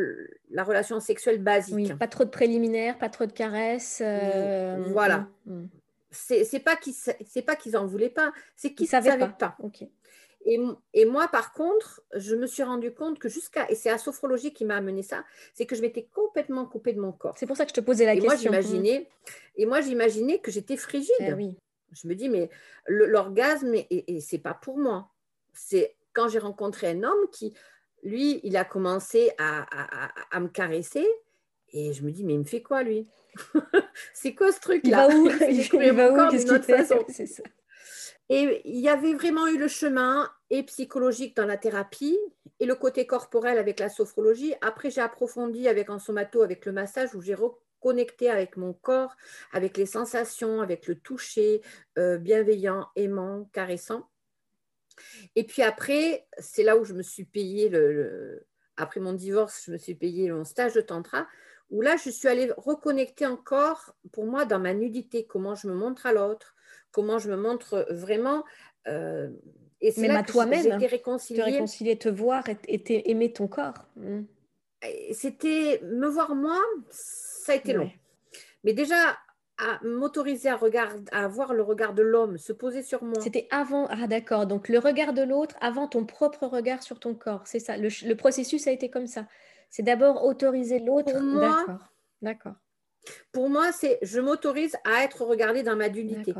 [0.52, 1.74] la relation sexuelle basique.
[1.74, 4.02] Oui, pas trop de préliminaires, pas trop de caresses.
[4.04, 5.30] Euh, voilà.
[5.46, 5.70] Mm, mm
[6.12, 9.58] c'est pas qu'ils c'est pas qu'ils en voulaient pas, c'est qu'ils ne savaient, pas.
[10.46, 10.60] Et,
[10.94, 14.54] et, moi, par contre, je me suis rendu compte que jusqu'à, et c'est la sophrologie
[14.54, 17.38] qui m'a amené ça, c'est que je m'étais complètement coupée de mon corps.
[17.38, 18.52] C'est pour ça que je te posais la et question.
[18.52, 19.10] Moi, j'imaginais,
[19.58, 21.12] et moi, j'imaginais que j'étais frigide.
[21.20, 21.56] Eh oui.
[21.92, 22.50] Je me dis, mais
[22.88, 25.10] l'orgasme, et, et c'est pas pour moi.
[25.54, 27.54] C'est quand j'ai rencontré un homme qui,
[28.04, 31.08] lui, il a commencé à, à, à me caresser,
[31.74, 33.08] et je me dis, mais il me fait quoi, lui?
[34.14, 35.08] C'est quoi ce truc-là?
[35.10, 35.30] Il va où?
[35.82, 36.32] Il va où?
[36.32, 36.86] Qu'est-ce qu'il fait?
[37.28, 37.44] ça.
[38.32, 42.18] Et il y avait vraiment eu le chemin et psychologique dans la thérapie
[42.60, 44.54] et le côté corporel avec la sophrologie.
[44.62, 49.16] Après, j'ai approfondi avec un somato, avec le massage, où j'ai reconnecté avec mon corps,
[49.52, 51.62] avec les sensations, avec le toucher
[51.98, 54.08] euh, bienveillant, aimant, caressant.
[55.36, 58.46] Et puis après, c'est là où je me suis payé le,
[58.78, 61.28] après mon divorce, je me suis payé mon stage de tantra
[61.70, 65.74] où là, je suis allée reconnecter encore, pour moi, dans ma nudité, comment je me
[65.74, 66.56] montre à l'autre,
[66.92, 68.44] comment je me montre vraiment.
[68.88, 69.30] Euh,
[69.82, 71.40] et c'est là que toi-même, réconciliée.
[71.40, 73.86] Te réconcilier, te voir et, aimer ton corps.
[73.96, 74.22] Mm.
[75.12, 77.92] C'était me voir moi, ça a été long.
[78.64, 79.18] Mais déjà,
[79.60, 83.20] à m'autoriser à, regarder, à voir le regard de l'homme se poser sur moi.
[83.22, 87.14] C'était avant, ah d'accord, donc le regard de l'autre avant ton propre regard sur ton
[87.14, 89.28] corps, c'est ça, le, processus a été comme ça.
[89.70, 91.14] C'est d'abord autoriser l'autre.
[91.14, 91.94] D'accord.
[92.22, 92.56] D'accord.
[93.32, 96.34] Pour moi, c'est je m'autorise à être regardée dans ma nudité.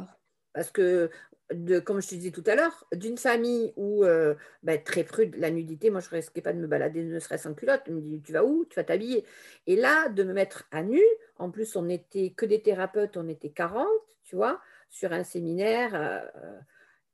[0.54, 1.10] Parce que,
[1.54, 5.36] de, comme je te disais tout à l'heure, d'une famille où, euh, ben, très prude,
[5.38, 7.84] la nudité, moi je ne risquais pas de me balader ne serait-ce en culotte.
[7.88, 8.66] On me dit, tu vas où?
[8.66, 9.26] Tu vas t'habiller.
[9.68, 11.02] Et là, de me mettre à nu,
[11.38, 13.88] en plus, on n'était que des thérapeutes, on était 40,
[14.24, 15.96] tu vois, sur un séminaire.
[15.96, 16.60] Euh,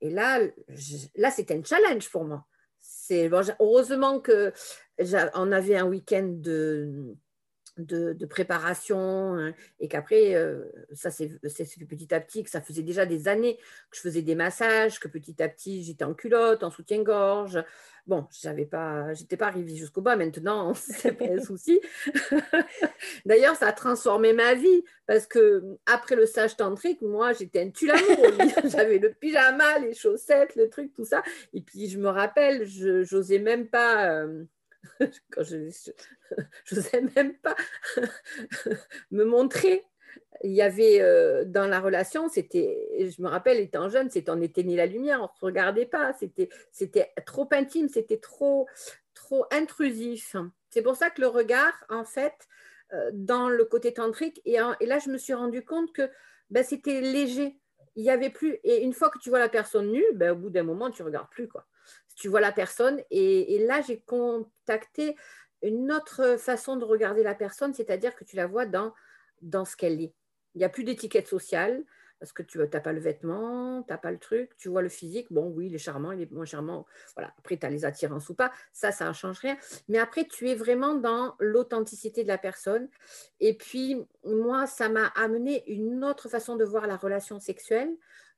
[0.02, 0.40] et là,
[1.16, 2.46] là c'était un challenge pour moi.
[2.80, 4.54] C'est heureusement que
[5.34, 7.16] on avait un week-end de,
[7.78, 12.84] de, préparation hein, et qu'après, euh, ça s'est fait petit à petit, que ça faisait
[12.84, 13.58] déjà des années
[13.92, 17.64] que je faisais des massages, que petit à petit, j'étais en culotte, en soutien-gorge.
[18.08, 20.16] Bon, j'avais pas, j'étais pas arrivée jusqu'au bas.
[20.16, 21.82] Maintenant, c'est pas un souci.
[23.26, 27.72] D'ailleurs, ça a transformé ma vie parce que après le sage tantrique, moi, j'étais un
[27.72, 27.90] tue
[28.66, 31.24] J'avais le pyjama, les chaussettes, le truc, tout ça.
[31.54, 34.12] Et puis, je me rappelle, je n'osais même pas.
[34.12, 34.46] Euh,
[35.32, 37.56] quand je n'osais même pas
[39.12, 39.84] me montrer.
[40.44, 44.42] Il y avait euh, dans la relation, c'était, je me rappelle, étant jeune, c'était on
[44.42, 48.68] éteignait la lumière, on ne se regardait pas, c'était, c'était trop intime, c'était trop,
[49.14, 50.36] trop intrusif.
[50.70, 52.34] C'est pour ça que le regard, en fait,
[52.94, 56.10] euh, dans le côté tantrique, et, là, je me suis rendu compte que
[56.50, 57.60] ben, c'était léger.
[57.96, 60.36] Il y avait plus, et une fois que tu vois la personne nue, ben, au
[60.36, 61.48] bout d'un moment, tu regardes plus.
[61.48, 61.66] Quoi
[62.16, 63.02] tu vois la personne.
[63.12, 65.16] Et, là, j'ai contacté
[65.62, 68.94] une autre façon de regarder la personne, c'est-à-dire que tu la vois dans,
[69.42, 70.14] ce qu'elle est.
[70.54, 71.84] Il n'y a plus d'étiquette sociale
[72.20, 74.88] parce que tu n'as pas le vêtement, tu n'as pas le truc, tu vois le
[74.88, 77.84] physique, bon oui, il est charmant, il est moins charmant, voilà, après tu as les
[77.84, 79.58] attirances ou pas, ça, ça ne change rien,
[79.90, 82.88] mais après tu es vraiment dans l'authenticité de la personne,
[83.42, 87.94] et puis moi, ça m'a amené une autre façon de voir la relation sexuelle,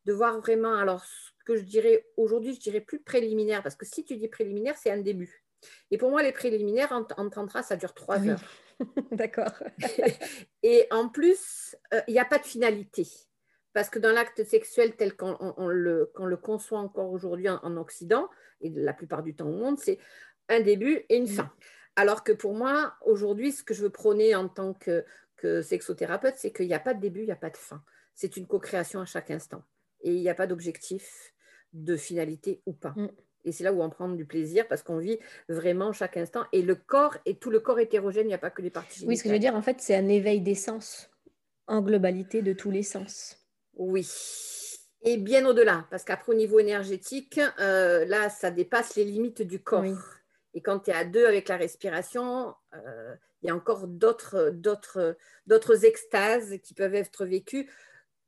[0.05, 1.05] de voir vraiment, alors
[1.47, 4.91] que je dirais aujourd'hui, je dirais plus préliminaire, parce que si tu dis préliminaire, c'est
[4.91, 5.45] un début.
[5.91, 8.41] Et pour moi, les préliminaires, en, tantra, ça dure trois heures.
[9.11, 9.53] D'accord.
[10.63, 13.07] et en plus, euh, il n'y a pas de finalité.
[13.71, 18.29] Parce que dans l'acte sexuel tel qu'on le, le, conçoit encore aujourd'hui en, Occident,
[18.59, 19.99] et la plupart du temps au monde, c'est
[20.49, 21.49] un début et une fin.
[21.95, 25.05] Alors que pour moi, aujourd'hui, ce que je veux prôner en tant que,
[25.37, 27.81] que sexothérapeute, c'est qu'il n'y a pas de début, il n'y a pas de fin.
[28.15, 29.63] C'est une co-création à chaque instant.
[30.01, 31.33] Et il n'y a pas d'objectif,
[31.73, 32.93] de finalité ou pas.
[32.95, 33.09] Mm.
[33.45, 36.43] Et c'est là où on prend du plaisir parce qu'on vit vraiment chaque instant.
[36.51, 39.05] Et le corps, et tout le corps hétérogène, il n'y a pas que les parties
[39.05, 41.09] Oui, ce que je veux dire, en fait, c'est un éveil des sens,
[41.65, 43.37] en globalité de tous les sens.
[43.75, 44.05] Oui.
[45.03, 49.61] Et bien au-delà, parce qu'après, au niveau énergétique, euh, là, ça dépasse les limites du
[49.61, 49.85] corps.
[50.53, 55.15] Et quand tu es à deux avec la respiration, euh, il y a encore d'autres,
[55.83, 57.69] extases qui peuvent être vécues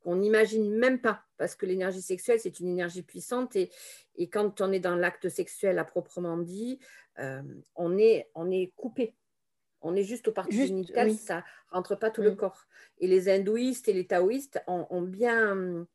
[0.00, 3.70] qu'on n'imagine même pas, parce que l'énergie sexuelle, c'est une énergie puissante, et,
[4.16, 6.78] et quand on est dans l'acte sexuel à proprement dit,
[7.18, 7.42] euh,
[7.74, 9.14] on, est, on est coupé.
[9.82, 12.66] On est juste au parti génital, ça rentre pas tout le corps.
[12.98, 15.86] Et les hindouistes et les taoïstes ont, bien,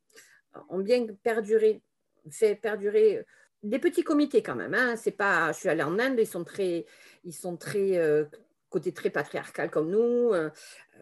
[0.68, 1.82] ont bien perduré,
[2.28, 3.24] fait perdurer
[3.62, 4.74] des petits comités quand même.
[4.74, 4.96] Hein.
[4.96, 6.84] C'est pas, je suis allée en Inde, ils sont très,
[7.22, 8.24] ils sont très euh,
[8.70, 10.32] côté très patriarcal comme nous.
[10.32, 10.50] Euh,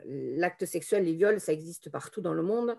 [0.05, 2.77] l'acte sexuel, les viols, ça existe partout dans le monde.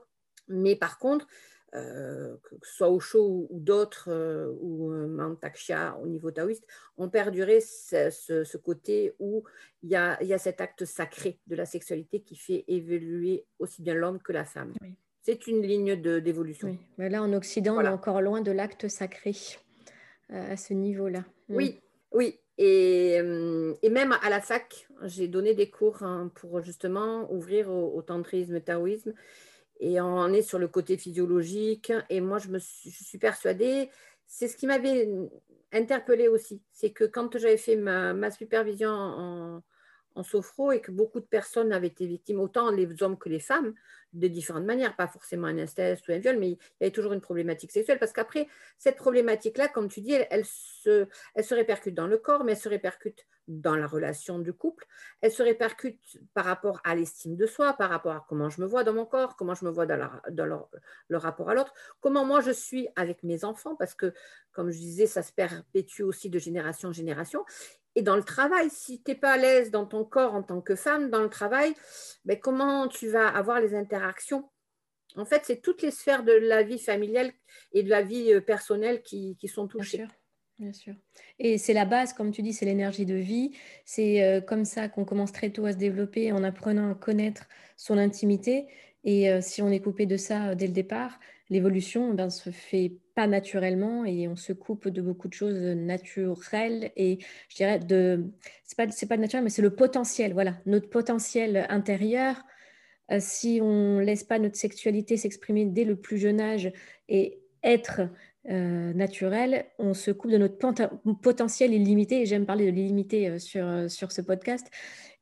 [0.47, 1.27] Mais par contre,
[1.75, 6.65] euh, que ce soit Osho ou, d'autres, euh, ou Mantaksha au niveau taoïste,
[6.97, 9.43] ont perduré ce, côté où
[9.83, 14.21] il y, a, cet acte sacré de la sexualité qui fait évoluer aussi bien l'homme
[14.21, 14.73] que la femme.
[15.21, 16.77] C'est une ligne d'évolution.
[16.97, 19.33] Mais là, en Occident, on est encore loin de l'acte sacré
[20.29, 21.25] à ce niveau-là.
[21.49, 21.55] Mm.
[21.55, 21.81] Oui,
[22.11, 22.39] oui.
[22.57, 28.01] Et, et, même à la fac, j'ai donné des cours hein, pour justement ouvrir au,
[28.01, 29.13] tantrisme, taoïsme.
[29.79, 31.91] Et on est sur le côté physiologique.
[32.09, 33.89] Et moi, je me suis, persuadée,
[34.27, 35.09] c'est ce qui m'avait
[35.71, 39.63] interpellée aussi, c'est que quand j'avais fait ma, ma supervision en,
[40.15, 43.39] en sophro et que beaucoup de personnes avaient été victimes, autant les hommes que les
[43.39, 43.73] femmes,
[44.15, 47.13] de différentes manières, pas forcément un inceste ou un viol, mais il y avait toujours
[47.13, 48.47] une problématique sexuelle, parce qu'après,
[48.77, 51.07] cette problématique-là, comme tu dis, elle, se,
[51.53, 54.87] répercute dans le corps, mais elle se répercute dans la relation du couple,
[55.21, 55.99] elle se répercute
[56.33, 59.05] par rapport à l'estime de soi, par rapport à comment je me vois dans mon
[59.05, 60.09] corps, comment je me vois dans
[61.09, 64.13] le rapport à l'autre, comment moi je suis avec mes enfants, parce que,
[64.53, 67.43] comme je disais, ça se perpétue aussi de génération en génération,
[67.95, 70.61] et dans le travail, si tu n'es pas à l'aise dans ton corps en tant
[70.61, 71.73] que femme, dans le travail,
[72.25, 74.49] ben comment tu vas avoir les interactions?
[75.15, 77.31] En fait, c'est toutes les sphères de la vie familiale
[77.71, 79.97] et de la vie euh, personnelle qui, sont touchées.
[79.97, 80.15] Bien sûr.
[80.57, 80.93] Bien sûr.
[81.37, 83.51] Et c'est la base, comme tu dis, c'est l'énergie de vie.
[83.83, 87.47] C'est euh, comme ça qu'on commence très tôt à se développer en apprenant à connaître
[87.75, 88.67] son intimité.
[89.03, 92.93] Et euh, si on est coupé de ça dès le départ, l'évolution ben, se fait
[93.13, 98.25] pas naturellement et on se coupe de beaucoup de choses naturelles et je dirais de
[98.63, 102.43] c'est pas c'est pas naturel mais c'est le potentiel voilà notre potentiel intérieur
[103.11, 106.71] euh, si on laisse pas notre sexualité s'exprimer dès le plus jeune âge
[107.07, 108.01] et être
[108.49, 110.57] euh, naturel, on se coupe de notre
[111.21, 114.67] potentiel illimité, et j'aime parler de l'illimité euh, sur, sur ce podcast.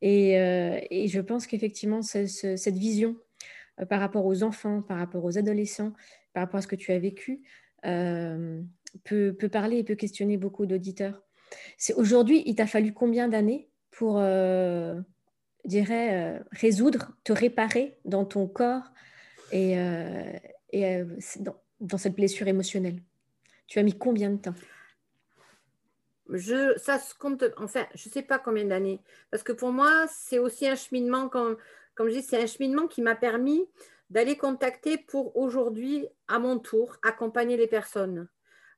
[0.01, 3.15] Et, et je pense qu'effectivement, cette vision
[3.89, 5.93] par rapport aux enfants, par rapport aux adolescents,
[6.33, 7.41] par rapport à ce que tu as vécu,
[7.85, 8.61] euh,
[9.03, 11.21] peut, parler et peut questionner beaucoup d'auditeurs.
[11.77, 14.99] C'est aujourd'hui, il t'a fallu combien d'années pour, euh,
[15.65, 18.91] dirais, euh, résoudre, te réparer dans ton corps
[19.51, 19.75] et,
[20.71, 21.03] et
[21.79, 23.01] dans, cette blessure émotionnelle?
[23.67, 24.55] Tu as mis combien de temps?
[26.29, 30.07] Je, ça se compte, enfin, je ne sais pas combien d'années, parce que pour moi,
[30.07, 31.57] c'est aussi un cheminement, comme,
[31.95, 33.65] comme je dis, c'est un cheminement qui m'a permis
[34.09, 38.27] d'aller contacter pour aujourd'hui, à mon tour, accompagner les personnes.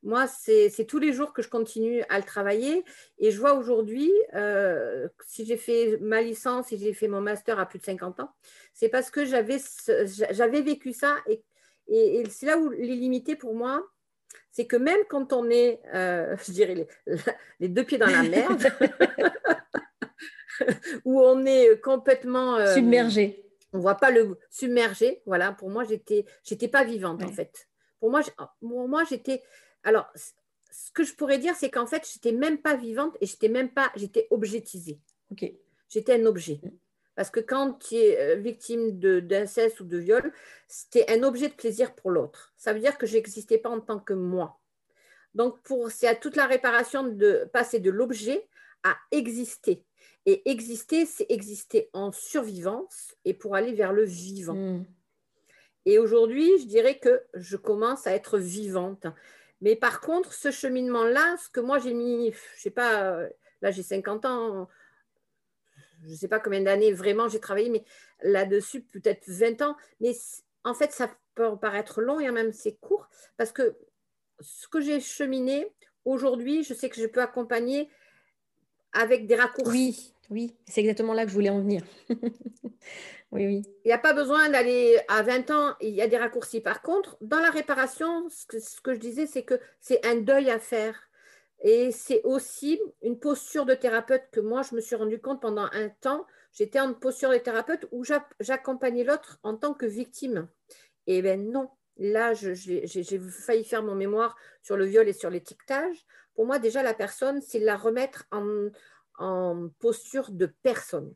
[0.06, 2.86] Moi, c'est tous les jours que je continue à le travailler
[3.18, 7.60] et je vois aujourd'hui, euh, si j'ai fait ma licence, si j'ai fait mon master
[7.60, 8.30] à plus de 50 ans,
[8.72, 11.44] c'est parce que j'avais vécu ça et,
[12.30, 13.84] c'est là où l'illimité pour moi,
[14.52, 16.88] c'est que même quand on est, euh, je dirais,
[17.60, 18.64] les, deux pieds dans la merde,
[21.06, 22.56] où on est complètement...
[22.58, 25.22] Euh, Submergé on voit pas le submerger.
[25.26, 27.68] Voilà, pour moi, j'étais, j'étais pas vivante en fait.
[28.00, 28.22] Pour moi,
[28.62, 29.44] moi, j'étais.
[29.84, 33.50] Alors, ce que je pourrais dire, c'est qu'en fait, j'étais même pas vivante et j'étais
[33.50, 35.00] même pas, j'étais objetisée.
[35.32, 35.52] Ok.
[35.90, 36.60] J'étais un objet.
[36.64, 36.70] Mm.
[37.16, 40.34] Parce que quand tu es euh, victime d'inceste ou de viol,
[40.68, 42.54] c'était un objet de plaisir pour l'autre.
[42.58, 44.60] Ça veut dire que je n'existais pas en tant que moi.
[45.34, 48.48] Donc, pour, c'est à toute la réparation de passer de l'objet
[48.84, 49.85] à exister.
[50.26, 54.56] Et exister, c'est exister en survivance et pour aller vers le vivant.
[54.56, 54.86] Hmm.
[55.86, 59.06] Et aujourd'hui, je dirais que je commence à être vivante.
[59.62, 63.20] Mais par contre, ce cheminement-là, ce que moi j'ai mis, je sais pas,
[63.62, 64.68] là j'ai 50 ans,
[66.04, 67.84] je ne sais pas combien d'années vraiment j'ai travaillé, mais
[68.22, 69.76] là-dessus, peut-être 20 ans.
[70.02, 70.12] Mais
[70.64, 73.08] en fait, ça peut paraître long et en même c'est court
[73.38, 73.76] parce que
[74.40, 75.72] ce que j'ai cheminé,
[76.04, 77.90] aujourd'hui, je sais que je peux accompagner
[78.92, 79.72] avec des raccourcis.
[79.72, 80.14] Oui,
[80.68, 81.84] c'est exactement là que je voulais en venir.
[83.32, 83.62] oui, oui.
[83.84, 86.62] Il n'y a pas besoin d'aller à 20 ans, il y a des raccourcis.
[86.62, 88.46] Par contre, dans la réparation, ce
[88.82, 91.10] que, je disais, c'est que c'est un deuil à faire.
[91.64, 95.68] Et c'est aussi une posture de thérapeute que moi, je me suis rendu compte pendant
[95.72, 96.26] un temps.
[96.52, 98.04] J'étais en posture de thérapeute où
[98.40, 100.48] j'accompagnais l'autre en tant que victime.
[101.08, 106.06] Et bien non, là, j'ai failli faire mon mémoire sur le viol et sur l'étiquetage.
[106.36, 108.70] Pour moi, déjà, la personne, c'est la remettre en,
[109.18, 111.14] en posture de personne.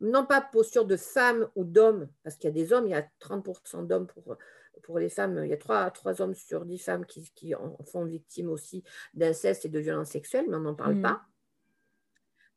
[0.00, 2.94] Non pas posture de femme ou d'homme, parce qu'il y a des hommes, il y
[2.94, 4.36] a 30% d'hommes pour,
[4.82, 7.76] pour les femmes, il y a 3, 3 hommes sur 10 femmes qui, qui en
[7.84, 11.02] font victime aussi d'inceste et de violence sexuelle, mais on n'en parle mmh.
[11.02, 11.22] pas,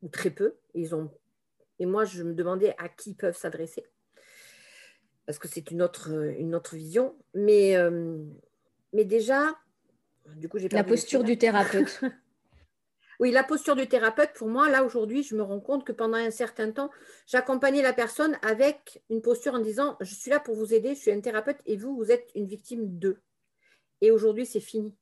[0.02, 0.56] ou très peu.
[0.74, 1.12] Ils ont...
[1.80, 3.86] Et moi, je me demandais à qui peuvent s'adresser,
[5.26, 7.16] parce que c'est une autre, une autre vision.
[7.34, 8.18] Mais, euh,
[8.94, 9.56] mais déjà,
[10.36, 12.02] du coup, j'ai La posture du thérapeute.
[13.20, 16.18] Oui, la posture du thérapeute, pour moi, là aujourd'hui, je me rends compte que pendant
[16.18, 16.92] un certain temps,
[17.26, 21.00] j'accompagnais la personne avec une posture en disant, je suis là pour vous aider, je
[21.00, 23.20] suis un thérapeute et vous, vous êtes une victime d'eux.
[24.02, 24.96] Et aujourd'hui, c'est fini.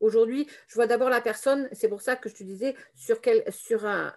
[0.00, 3.44] Aujourd'hui, je vois d'abord la personne, c'est pour ça que je te disais, sur, quel,
[3.52, 4.14] sur un,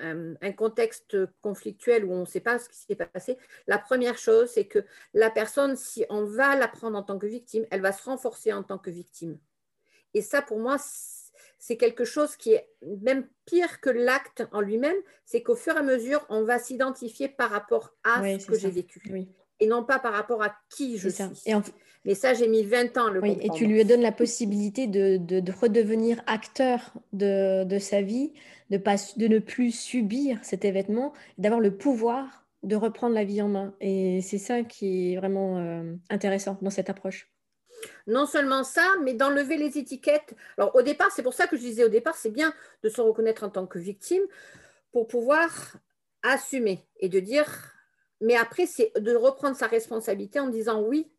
[0.00, 4.48] un, contexte conflictuel où on ne sait pas ce qui s'est passé, la première chose,
[4.48, 7.92] c'est que la personne, si on va la prendre en tant que victime, elle va
[7.92, 9.38] se renforcer en tant que victime.
[10.14, 11.17] Et ça, pour moi, c'est
[11.76, 12.68] quelque chose qui est
[13.02, 17.28] même pire que l'acte en lui-même, c'est qu'au fur et à mesure, on va s'identifier
[17.28, 19.02] par rapport à ce que j'ai vécu.
[19.60, 21.24] Et non pas par rapport à qui je suis.
[22.04, 25.52] Mais ça, j'ai mis 20 ans à le Et tu lui donnes la possibilité de,
[25.52, 28.32] redevenir acteur de, sa vie,
[28.70, 33.40] de, pas, de ne plus subir cet événement, d'avoir le pouvoir de reprendre la vie
[33.42, 33.74] en main.
[33.80, 37.30] Et c'est ça qui est vraiment euh, intéressant dans cette approche.
[38.06, 40.34] Non seulement ça, mais d'enlever les étiquettes.
[40.56, 43.00] Alors au départ, c'est pour ça que je disais au départ, c'est bien de se
[43.00, 44.22] reconnaître en tant que victime
[44.92, 45.50] pour pouvoir
[46.22, 47.46] assumer et de dire,
[48.20, 51.10] mais après, c'est de reprendre sa responsabilité en disant oui,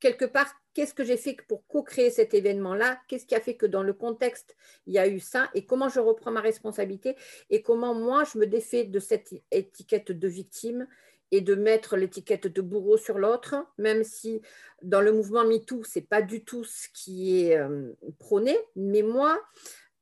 [0.00, 3.00] quelque part, qu'est-ce que j'ai fait pour co-créer cet événement-là?
[3.08, 5.50] Qu'est-ce qui a fait que dans le contexte, il y a eu ça?
[5.54, 7.16] Et comment je reprends ma responsabilité?
[7.50, 10.86] Et comment moi, je me défais de cette étiquette de victime?
[11.30, 14.40] Et de mettre l'étiquette de bourreau sur l'autre, même si
[14.82, 18.58] dans le mouvement MeToo, ce n'est pas du tout ce qui est euh, prôné.
[18.76, 19.40] Mais moi,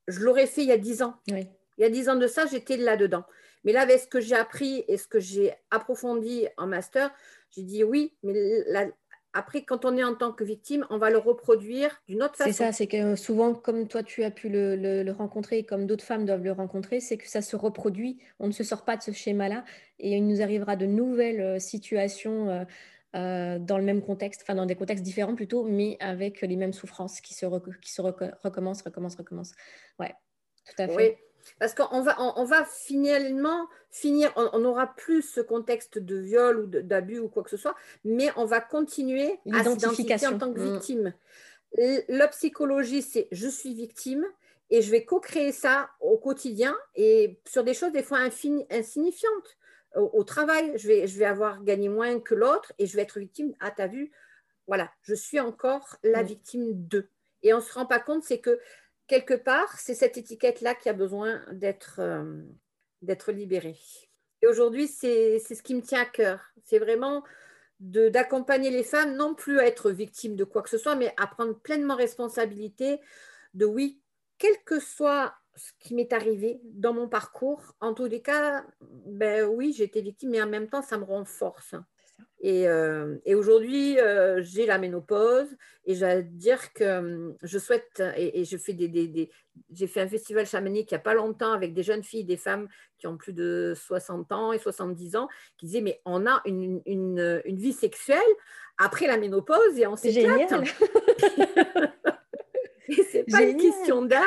[0.08, 1.16] je l'aurais fait il y a dix ans.
[1.26, 1.46] Il
[1.78, 3.24] y a dix ans de ça, j'étais là-dedans.
[3.64, 7.10] Mais là, avec ce que j'ai appris et ce que j'ai approfondi en master,
[7.50, 8.32] j'ai dit oui, mais
[8.68, 8.86] la,
[9.36, 12.50] après, quand on est en tant que victime, on va le reproduire d'une autre façon.
[12.50, 16.24] C'est ça, c'est que souvent, comme toi, tu as pu le, rencontrer, comme d'autres femmes
[16.24, 18.18] doivent le rencontrer, c'est que ça se reproduit.
[18.38, 19.64] On ne se sort pas de ce schéma-là
[19.98, 22.64] et il nous arrivera de nouvelles euh, situations euh,
[23.14, 26.72] euh, dans le même contexte, enfin dans des contextes différents plutôt, mais avec les mêmes
[26.72, 27.44] souffrances qui se,
[27.80, 29.54] qui se recommencent, recommencent, recommencent.
[29.98, 30.14] Ouais,
[30.64, 30.94] tout à fait.
[30.96, 31.26] Oui.
[31.58, 36.66] Parce qu'on va, on, va finalement finir, on n'aura plus ce contexte de viol ou
[36.66, 40.60] d'abus ou quoi que ce soit, mais on va continuer à s'identifier en tant que
[40.60, 40.72] mm.
[40.72, 41.14] victime.
[42.08, 44.24] La psychologie, c'est je suis victime
[44.70, 49.56] et je vais co-créer ça au quotidien et sur des choses des fois insignifiantes.
[49.94, 53.18] Au, travail, je vais, je vais avoir gagné moins que l'autre et je vais être
[53.18, 53.54] victime.
[53.60, 54.12] Ah, t'as vu?
[54.66, 56.26] Voilà, je suis encore la mm.
[56.26, 57.08] victime d'eux.
[57.42, 58.58] Et on ne se rend pas compte, c'est que
[59.06, 63.78] quelque part, c'est cette étiquette-là qui a besoin d'être euh, libérée.
[64.42, 66.40] Et aujourd'hui, c'est ce qui me tient à cœur.
[66.64, 67.24] C'est vraiment
[67.80, 71.26] d'accompagner les femmes, non plus à être victimes de quoi que ce soit, mais à
[71.26, 73.00] prendre pleinement responsabilité
[73.54, 74.00] de oui,
[74.38, 79.46] quel que soit ce qui m'est arrivé dans mon parcours, en tous les cas, ben
[79.46, 81.74] oui, été victime, mais en même temps, ça me renforce.
[82.44, 85.48] Euh, et, aujourd'hui, euh, j'ai la ménopause
[85.84, 89.30] et je dire que euh, je souhaite, et, je fais des,
[89.72, 92.36] j'ai fait un festival chamanique il n'y a pas longtemps avec des jeunes filles, des
[92.36, 96.42] femmes qui ont plus de 60 ans et 70 ans, qui disaient, mais on a
[96.44, 98.20] une, une, une vie sexuelle
[98.78, 100.52] après la ménopause et on s'éclate.
[102.88, 104.22] et c'est pas une question d'âge,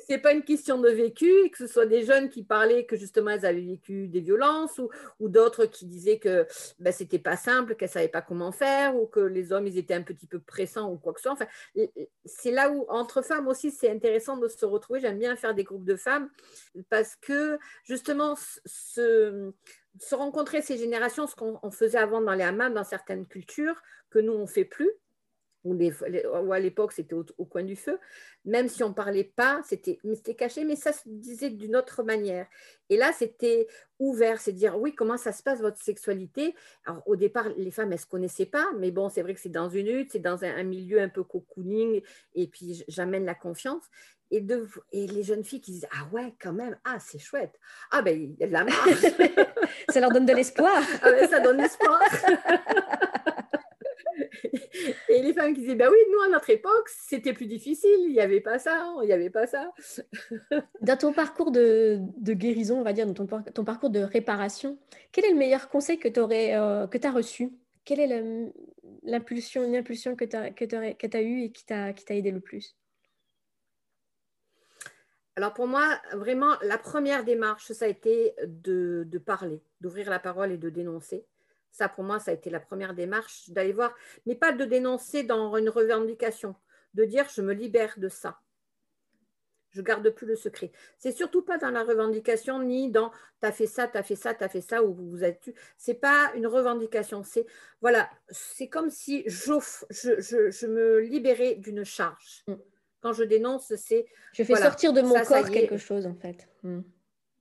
[0.00, 3.30] c'est pas une question de vécu, que ce soit des jeunes qui parlaient que justement
[3.30, 4.80] elles avaient vécu des violences
[5.20, 6.46] ou, d'autres qui disaient que
[6.78, 9.94] ben, c'était pas simple, qu'elles savaient pas comment faire ou que les hommes ils étaient
[9.94, 11.32] un petit peu pressants ou quoi que ce soit.
[11.32, 11.46] Enfin,
[12.24, 15.00] c'est là où entre femmes aussi c'est intéressant de se retrouver.
[15.00, 16.30] J'aime bien faire des groupes de femmes
[16.88, 18.34] parce que justement
[18.64, 19.52] se,
[20.12, 24.32] rencontrer ces générations, ce qu'on faisait avant dans les hammams, dans certaines cultures, que nous
[24.32, 24.90] on fait plus
[25.64, 27.98] ou, à l'époque c'était au, coin du feu,
[28.44, 29.98] même si on ne parlait pas, c'était
[30.34, 32.46] caché, mais ça se disait d'une autre manière.
[32.88, 36.54] Et là, c'était ouvert, c'est dire, oui, comment ça se passe votre sexualité?
[36.84, 39.40] Alors au départ, les femmes, elles ne se connaissaient pas, mais bon, c'est vrai que
[39.40, 42.02] c'est dans une hutte, c'est dans un, milieu un peu cocooning,
[42.34, 43.84] et puis j'amène la confiance.
[44.30, 47.58] et, de, et les jeunes filles qui disent Ah ouais, quand même, ah, c'est chouette.
[47.90, 49.00] Ah ben, il y a de la marge.
[49.88, 50.82] ça leur donne de l'espoir.
[51.02, 52.00] ah ben, ça donne l'espoir.
[55.08, 58.12] et les femmes qui disaient, bah oui, nous, à notre époque, c'était plus difficile, il
[58.12, 59.72] n'y avait pas ça, il n'y avait pas ça.
[60.80, 64.78] dans ton parcours de, de, guérison, on va dire, dans ton, ton, parcours de réparation,
[65.12, 67.50] quel est le meilleur conseil que tu euh, as reçu?
[67.84, 68.22] Quelle est
[69.02, 72.76] l'impulsion, une impulsion que tu as, que as eue et qui t'a aidé le plus?
[75.34, 80.18] Alors pour moi, vraiment, la première démarche, ça a été de, de parler, d'ouvrir la
[80.18, 81.24] parole et de dénoncer.
[81.72, 83.94] Ça, pour moi, ça a été la première démarche, d'aller voir,
[84.26, 86.54] mais pas de dénoncer dans une revendication,
[86.94, 88.38] de dire je me libère de ça.
[89.70, 90.70] Je garde plus le secret.
[90.98, 93.10] C'est surtout pas dans la revendication ni dans
[93.40, 95.40] tu as fait ça, tu as fait ça, tu as fait ça ou vous êtes
[95.40, 95.54] tu.
[95.78, 97.22] C'est pas une revendication.
[97.22, 97.46] C'est
[97.80, 99.54] voilà, c'est comme si je,
[99.90, 102.44] je, me libérais d'une charge.
[102.48, 102.54] Mm.
[103.00, 104.04] Quand je dénonce, c'est
[104.34, 106.46] je fais sortir de mon corps quelque chose en fait.
[106.64, 106.82] Mm.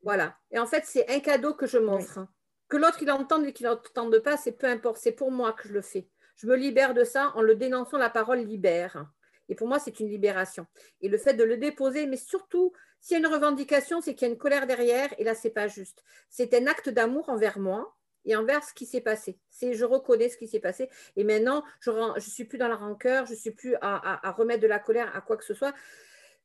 [0.04, 0.38] Voilà.
[0.52, 2.28] Et en fait, c'est un cadeau que je m'offre.
[2.72, 4.96] Que l'autre, il entende et qu'il n'entende pas, c'est peu importe.
[4.96, 6.08] C'est pour moi que je le fais.
[6.38, 7.98] Je me libère de ça en le dénonçant.
[7.98, 9.12] La parole libère.
[9.50, 10.66] Et pour moi, c'est une libération.
[11.02, 14.26] Et le fait de le déposer, mais surtout, s'il y a une revendication, c'est qu'il
[14.26, 15.14] y a une colère derrière.
[15.18, 16.02] Et là, c'est pas juste.
[16.30, 17.94] C'est un acte d'amour envers moi
[18.24, 19.38] et envers ce qui s'est passé.
[19.50, 20.90] C'est je reconnais ce qui s'est passé.
[21.18, 24.32] Et maintenant, je ne suis plus dans la rancœur, je ne suis plus à, à,
[24.32, 25.74] remettre de la colère à quoi que ce soit.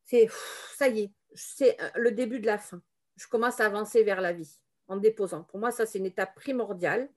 [0.03, 0.29] C'est
[0.75, 2.83] ça y est, c'est le début de la fin.
[3.15, 4.59] Je commence à avancer vers la vie
[4.89, 5.45] en déposant.
[5.45, 7.09] Pour moi, ça, c'est une étape primordiale.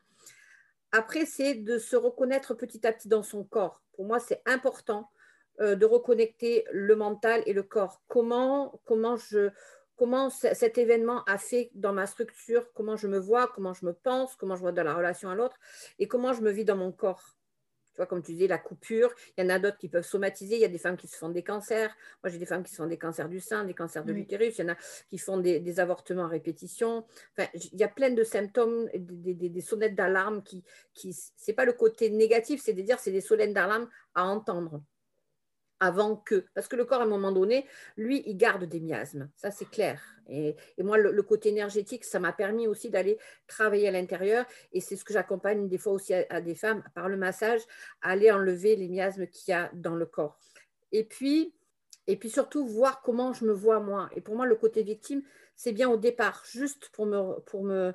[0.91, 3.81] Après, c'est de se reconnaître petit à petit dans son corps.
[3.93, 5.09] Pour moi, c'est important
[5.61, 8.01] euh, de reconnecter le mental et le corps.
[8.07, 9.51] Comment, comment, je,
[9.95, 13.93] comment cet événement a fait dans ma structure, comment je me vois, comment je me
[13.93, 15.57] pense, comment je vois dans la relation à l'autre?
[15.99, 17.38] Et comment je me vis dans mon corps?
[18.05, 19.13] Comme tu disais, la coupure.
[19.37, 20.55] Il y en a d'autres qui peuvent somatiser.
[20.55, 21.95] Il y a des femmes qui se font des cancers.
[22.23, 24.57] Moi, j'ai des femmes qui se font des cancers du sein, des cancers de l'utérus.
[24.57, 24.77] Il y en a
[25.09, 27.05] qui font des, avortements à répétition.
[27.37, 31.65] Enfin, il y a plein de symptômes, des, des, sonnettes d'alarme qui, qui c'est pas
[31.65, 34.81] le côté négatif, c'est de dire c'est des sonnettes d'alarme à entendre
[35.79, 36.45] avant que.
[36.53, 37.65] Parce que le corps, à un moment donné,
[37.97, 39.29] lui, il garde des miasmes.
[39.35, 40.01] Ça, c'est clair.
[40.27, 43.17] Et, moi, le, côté énergétique, ça m'a permis aussi d'aller
[43.47, 44.45] travailler à l'intérieur.
[44.73, 47.61] Et c'est ce que j'accompagne des fois aussi à, des femmes, par le massage,
[48.01, 50.37] à aller enlever les miasmes qu'il y a dans le corps.
[50.91, 51.53] Et puis,
[52.07, 54.09] et puis surtout, voir comment je me vois moi.
[54.15, 55.23] Et pour moi, le côté victime,
[55.55, 57.93] c'est bien au départ, juste pour me, pour me,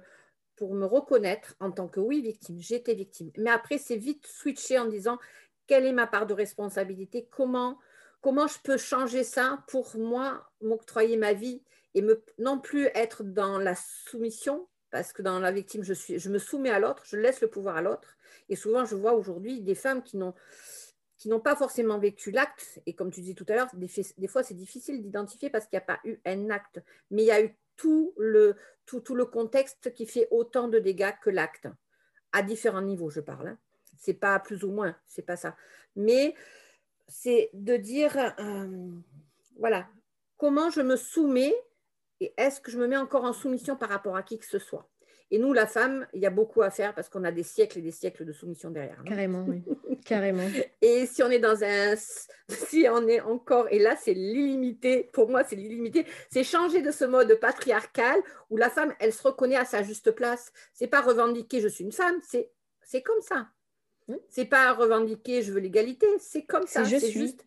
[0.57, 3.31] pour me reconnaître en tant que oui, victime, j'étais victime.
[3.39, 5.19] Mais après, c'est vite switché en disant
[5.67, 7.79] quelle est ma part de responsabilité, comment,
[8.23, 11.63] je peux changer ça pour moi, m'octroyer ma vie
[11.95, 12.05] et
[12.39, 16.79] non plus être dans la soumission, parce que dans la victime, je, me soumets à
[16.79, 18.17] l'autre, je laisse le pouvoir à l'autre.
[18.49, 23.11] Et souvent, je vois aujourd'hui des femmes qui n'ont pas forcément vécu l'acte, et comme
[23.11, 26.01] tu dis tout à l'heure, des, fois c'est difficile d'identifier parce qu'il n'y a pas
[26.05, 28.57] eu un acte, mais il y a eu tout le,
[28.87, 31.69] tout, tout le contexte qui fait autant de dégâts que l'acte,
[32.33, 33.49] à différents niveaux, je parle.
[33.49, 33.59] Hein
[34.05, 35.57] c'est pas plus ou moins, c'est pas ça.
[35.97, 36.35] Mais
[37.09, 38.91] c'est de dire, euh,
[39.59, 39.89] voilà,
[40.37, 41.55] comment je me soumets
[42.21, 44.59] et est-ce que je me mets encore en soumission par rapport à qui que ce
[44.59, 44.89] soit?
[45.31, 47.79] Et nous, la femme, il y a beaucoup à faire parce qu'on a des siècles
[47.79, 49.03] et des siècles de soumission derrière.
[49.05, 49.65] Carrément, oui.
[50.05, 50.47] Carrément.
[50.81, 51.95] Et si on est dans un...
[52.49, 53.67] Si on est encore...
[53.71, 55.11] Et là, c'est l'illimité.
[55.13, 56.07] Pour moi, c'est l'illimité.
[56.31, 60.13] C'est changer de ce mode patriarcal où la femme, elle se reconnaît à sa juste
[60.13, 60.53] place.
[60.75, 63.49] C'est pas revendiquer je suis une femme, c'est comme ça.
[64.09, 64.17] Hmm?
[64.29, 66.85] C'est pas revendiquer je veux l'égalité, c'est comme ça.
[66.85, 67.45] C'est juste.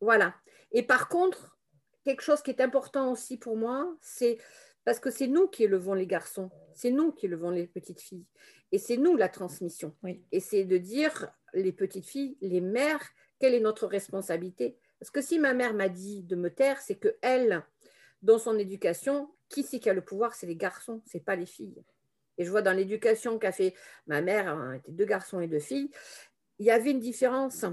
[0.00, 0.34] Voilà.
[0.72, 1.58] Et par contre,
[2.04, 4.38] quelque chose qui est important aussi pour moi, c'est
[4.84, 8.24] parce que c'est nous qui élevons les garçons, c'est nous qui élevons les petites filles.
[8.72, 9.96] Et c'est nous la transmission.
[10.32, 13.02] Et c'est de dire, les petites filles, les mères,
[13.38, 14.76] quelle est notre responsabilité?
[14.98, 17.64] Parce que si ma mère m'a dit de me taire, c'est que elle,
[18.22, 20.34] dans son éducation, qui c'est qui a le pouvoir?
[20.34, 21.82] C'est les garçons, c'est pas les filles.
[22.38, 23.74] Et je vois dans l'éducation qu'a fait
[24.06, 25.90] ma mère, hein, était deux garçons et deux filles,
[26.58, 27.64] il y avait une différence.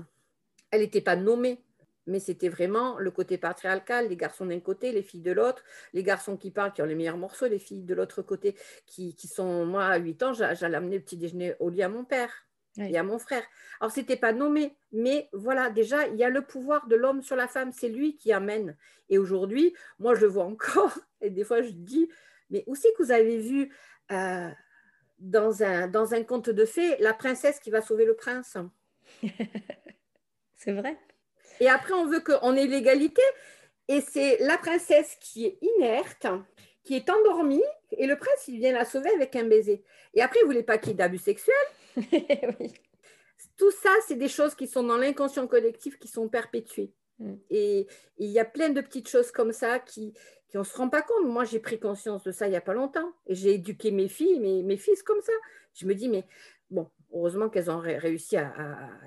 [0.71, 1.63] Elle n'était pas nommée,
[2.07, 6.03] mais c'était vraiment le côté patriarcal, les garçons d'un côté, les filles de l'autre, les
[6.03, 8.55] garçons qui parlent, qui ont les meilleurs morceaux, les filles de l'autre côté,
[8.85, 12.03] qui, sont, moi, à 8 ans, j'allais amener le petit déjeuner au lit à mon
[12.03, 12.31] père
[12.77, 13.43] et à mon frère.
[13.79, 17.21] Alors, ce n'était pas nommé, mais voilà, déjà, il y a le pouvoir de l'homme
[17.21, 18.75] sur la femme, c'est lui qui amène.
[19.09, 22.09] Et aujourd'hui, moi, je le vois encore, et des fois, je dis,
[22.49, 23.71] mais où c'est que vous avez vu
[24.11, 24.49] euh,
[25.19, 28.57] dans, un, dans un conte de fées, la princesse qui va sauver le prince.
[30.55, 30.97] c'est vrai.
[31.59, 33.21] Et après, on veut qu'on ait l'égalité.
[33.87, 36.27] Et c'est la princesse qui est inerte,
[36.83, 37.63] qui est endormie,
[37.97, 39.83] et le prince, il vient la sauver avec un baiser.
[40.13, 41.55] Et après, vous voulez pas qu'il y ait d'abus sexuels?
[42.59, 42.73] Oui.
[43.57, 46.93] Tout ça, c'est des choses qui sont dans l'inconscient collectif, qui sont perpétuées.
[47.19, 47.33] Mm.
[47.49, 47.87] Et
[48.17, 50.13] il y a plein de petites choses comme ça qui,
[50.53, 51.25] qui on ne se rend pas compte.
[51.25, 53.11] Moi, j'ai pris conscience de ça il n'y a pas longtemps.
[53.25, 55.33] Et j'ai éduqué mes filles, mes, mes fils comme ça.
[55.73, 56.27] Je me dis, mais
[56.69, 58.53] bon, heureusement qu'elles ont réussi à,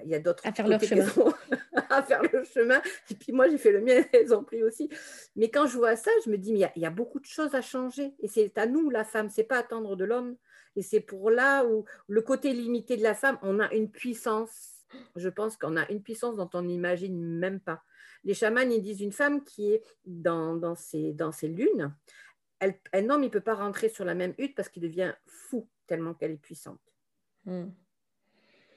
[0.03, 0.45] Il y a d'autres.
[0.45, 1.07] À faire leur chemin.
[1.89, 2.83] à faire le chemin.
[3.13, 4.91] Et puis moi, j'ai fait le mien, elles ont pris aussi.
[5.37, 7.55] Mais quand je vois ça, je me dis, mais il y, a, beaucoup de choses
[7.55, 8.13] à changer.
[8.19, 10.35] Et c'est à nous, la femme, c'est pas attendre de l'homme.
[10.75, 14.85] Et c'est pour là où le côté limité de la femme, on a une puissance.
[15.15, 17.85] Je pense qu'on a une puissance dont on n'imagine même pas.
[18.25, 21.95] Les chamans, ils disent une femme qui est dans, dans, ses, dans ses lunes,
[22.61, 25.69] un homme, il ne peut pas rentrer sur la même hutte parce qu'il devient fou
[25.87, 26.81] tellement qu'elle est puissante.
[27.45, 27.69] Hmm.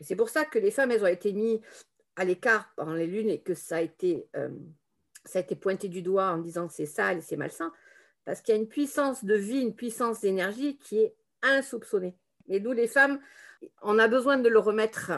[0.01, 1.59] C'est pour ça que les femmes, elles ont été mises
[2.15, 4.49] à l'écart pendant les lunes et que ça a été, euh,
[5.25, 7.71] ça a été pointé du doigt en disant que c'est sale et c'est malsain,
[8.25, 12.15] parce qu'il y a une puissance de vie, une puissance d'énergie qui est insoupçonnée.
[12.47, 13.19] Et nous, les femmes,
[13.81, 15.11] on a besoin de le remettre.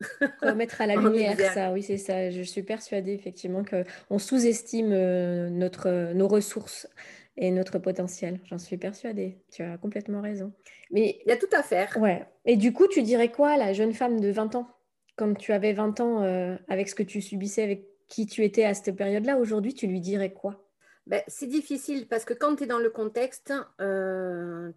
[0.42, 2.30] remettre à la lumière, ça, oui, c'est ça.
[2.30, 6.88] Je suis persuadée effectivement qu'on sous-estime euh, notre, nos ressources
[7.36, 8.40] et notre potentiel.
[8.44, 9.38] J'en suis persuadée.
[9.50, 10.52] Tu as complètement raison.
[10.90, 11.96] Mais il y a tout à faire.
[12.00, 12.26] Ouais.
[12.44, 14.68] Et du coup, tu dirais quoi à la jeune femme de 20 ans
[15.16, 18.64] Comme tu avais 20 ans euh, avec ce que tu subissais, avec qui tu étais
[18.64, 20.64] à cette période-là, aujourd'hui, tu lui dirais quoi?
[21.06, 24.70] Ben, C'est difficile parce que quand tu es dans le contexte, euh,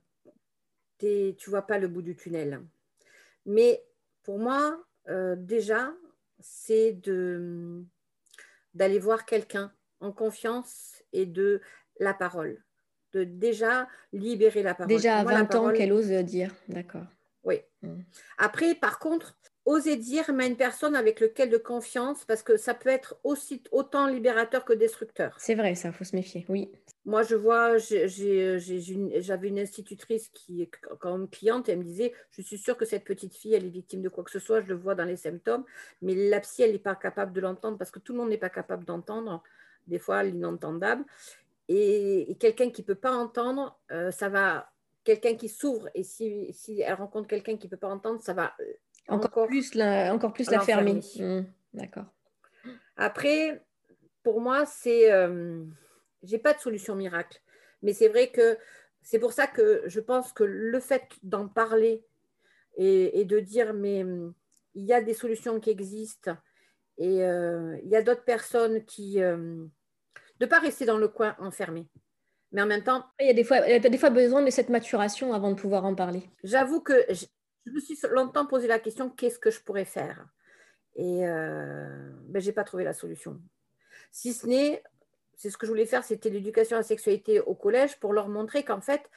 [0.99, 2.61] tu ne vois pas le bout du tunnel.
[3.45, 3.83] Mais
[4.23, 4.79] pour moi,
[5.09, 5.93] euh, déjà,
[6.39, 7.83] c'est de
[8.73, 11.61] d'aller voir quelqu'un en confiance et de
[11.99, 12.63] la parole,
[13.13, 14.87] de déjà libérer la parole.
[14.87, 17.05] Déjà à 20 ans qu'elle ose dire, d'accord.
[17.43, 17.59] Oui.
[17.81, 18.01] Mm.
[18.37, 22.73] Après, par contre, oser dire mais une personne avec lequel de confiance, parce que ça
[22.73, 25.35] peut être aussi autant libérateur que destructeur.
[25.39, 26.71] C'est vrai, ça, faut se méfier, oui.
[27.05, 32.13] Moi, je vois, j'avais une institutrice qui est quand même cliente, et elle me disait,
[32.29, 34.61] je suis sûre que cette petite fille, elle est victime de quoi que ce soit,
[34.61, 35.63] je le vois dans les symptômes,
[36.03, 38.37] mais la psy, elle n'est pas capable de l'entendre, parce que tout le monde n'est
[38.37, 39.41] pas capable d'entendre,
[39.87, 41.03] des fois l'inentendable.
[41.67, 44.69] Et, quelqu'un qui ne peut pas entendre, euh, ça va.
[45.03, 48.33] Quelqu'un qui s'ouvre, et si, si, elle rencontre quelqu'un qui ne peut pas entendre, ça
[48.33, 48.73] va euh,
[49.07, 50.99] encore, plus la, encore plus la fermer.
[51.17, 52.05] Mmh, d'accord.
[52.97, 53.63] Après,
[54.21, 55.11] pour moi, c'est.
[55.11, 55.63] Euh,
[56.23, 57.41] j'ai pas de solution miracle.
[57.81, 58.57] Mais c'est vrai que
[59.01, 62.05] c'est pour ça que je pense que le fait d'en parler
[62.77, 64.33] et, de dire, mais hum,
[64.75, 66.35] il y a des solutions qui existent
[66.97, 69.19] et il y a d'autres personnes qui
[70.41, 71.87] de ne pas rester dans le coin enfermé.
[72.51, 73.05] Mais en même temps.
[73.19, 75.51] Il y a des fois, il y a des fois besoin de cette maturation avant
[75.51, 76.23] de pouvoir en parler.
[76.43, 77.25] J'avoue que je,
[77.71, 80.25] me suis longtemps posé la question qu'est-ce que je pourrais faire?
[80.95, 83.39] Et euh, ben, je n'ai pas trouvé la solution.
[84.11, 84.83] Si ce n'est,
[85.41, 88.29] c'est ce que je voulais faire, c'était l'éducation à la sexualité au collège pour leur
[88.29, 89.09] montrer qu'en fait,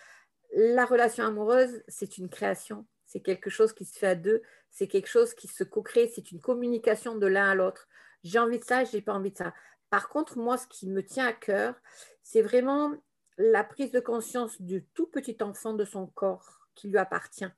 [0.56, 2.86] la relation amoureuse, c'est une création.
[3.04, 6.32] C'est quelque chose qui se fait à deux, c'est quelque chose qui se co-crée, c'est
[6.32, 7.88] une communication de l'un à l'autre.
[8.22, 9.52] J'ai envie de ça, je n'ai pas envie de ça.
[9.90, 11.74] Par contre, moi, ce qui me tient à cœur,
[12.22, 12.94] c'est vraiment
[13.36, 17.52] la prise de conscience du tout petit enfant de son corps qui lui appartient,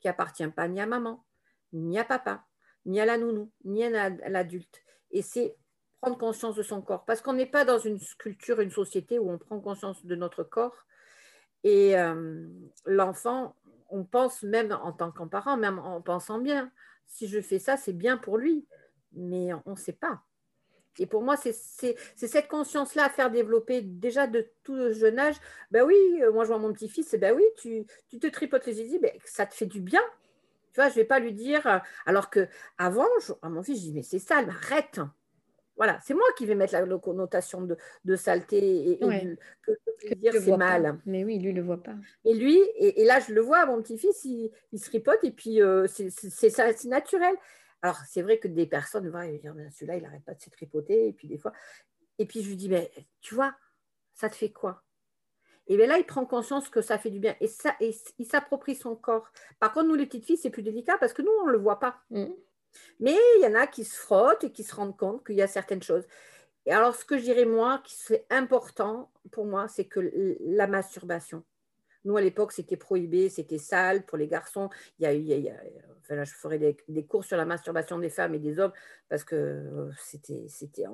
[0.00, 1.24] qui appartient pas ni à maman,
[1.72, 2.44] ni à papa,
[2.86, 4.82] ni à la nounou, ni à l'adulte.
[5.12, 5.54] Et c'est
[6.00, 9.30] prendre conscience de son corps, parce qu'on n'est pas dans une culture, une société où
[9.30, 10.86] on prend conscience de notre corps.
[11.62, 12.46] Et euh,
[12.86, 13.54] l'enfant,
[13.90, 16.72] on pense même en tant qu'en parent, même en pensant bien,
[17.06, 18.66] si je fais ça, c'est bien pour lui,
[19.12, 20.22] mais on ne sait pas.
[20.98, 21.52] Et pour moi, c'est
[22.14, 25.36] cette conscience-là à faire développer déjà de tout jeune âge.
[25.70, 28.80] Ben oui, euh, moi je vois mon petit-fils, ben oui, tu, tu, te tripotes les
[28.80, 30.02] idées, ben, ça te fait du bien.
[30.72, 32.48] Tu vois, je ne vais pas lui dire, euh, alors que
[32.78, 33.06] avant,
[33.42, 35.00] à mon fils, je dis, mais c'est sale, arrête.
[35.80, 37.74] Voilà, c'est moi qui vais mettre la, connotation de,
[38.04, 38.98] de, saleté et,
[39.62, 41.00] que, que c'est mal.
[41.06, 41.94] Mais oui, lui, il ne le voit pas.
[42.26, 45.62] Et lui, et, là, je le vois, mon petit-fils, il, il, se tripote et puis
[45.62, 47.34] euh, c'est naturel.
[47.80, 51.08] Alors, c'est vrai que des personnes vont dire, celui-là, il n'arrête pas de se tripoter.
[51.08, 51.54] Et puis, des fois,
[52.18, 52.90] et puis je lui dis, mais
[53.22, 53.54] tu vois,
[54.12, 54.82] ça te fait quoi?
[55.66, 57.36] Et bien là, il prend conscience que ça fait du bien.
[57.40, 59.32] Et, ça, et il s'approprie son corps.
[59.58, 61.58] Par contre, nous, les petites filles, c'est plus délicat parce que nous, on ne le
[61.58, 62.02] voit pas.
[62.10, 62.26] Mmh.
[62.98, 65.42] Mais il y en a qui se frottent et qui se rendent compte qu'il y
[65.42, 66.04] a certaines choses.
[66.66, 70.00] Et alors, ce que je dirais, moi, qui serait important pour moi, c'est que
[70.40, 71.42] la masturbation.
[72.04, 74.70] Nous, à l'époque, c'était prohibé, c'était sale pour les garçons.
[74.98, 75.54] Il y a, il y a,
[76.00, 78.72] enfin, là, je ferai des, cours sur la masturbation des femmes et des hommes
[79.10, 80.84] parce que euh, c'était, c'était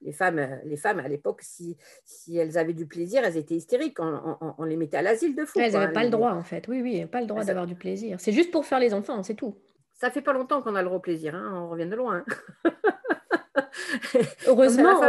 [0.00, 3.98] les femmes, les femmes à l'époque, si, si elles avaient du plaisir, elles étaient hystériques.
[4.00, 5.60] On, les mettait à l'asile de fou.
[5.60, 6.66] elles n'avaient pas le droit, en fait.
[6.66, 8.18] Oui, oui, pas le droit d'avoir du plaisir.
[8.18, 9.54] C'est juste pour faire les enfants, c'est tout.
[10.02, 11.36] Ça fait pas longtemps qu'on a le au plaisir.
[11.36, 11.52] Hein.
[11.54, 12.24] On revient de loin.
[14.48, 15.00] Heureusement,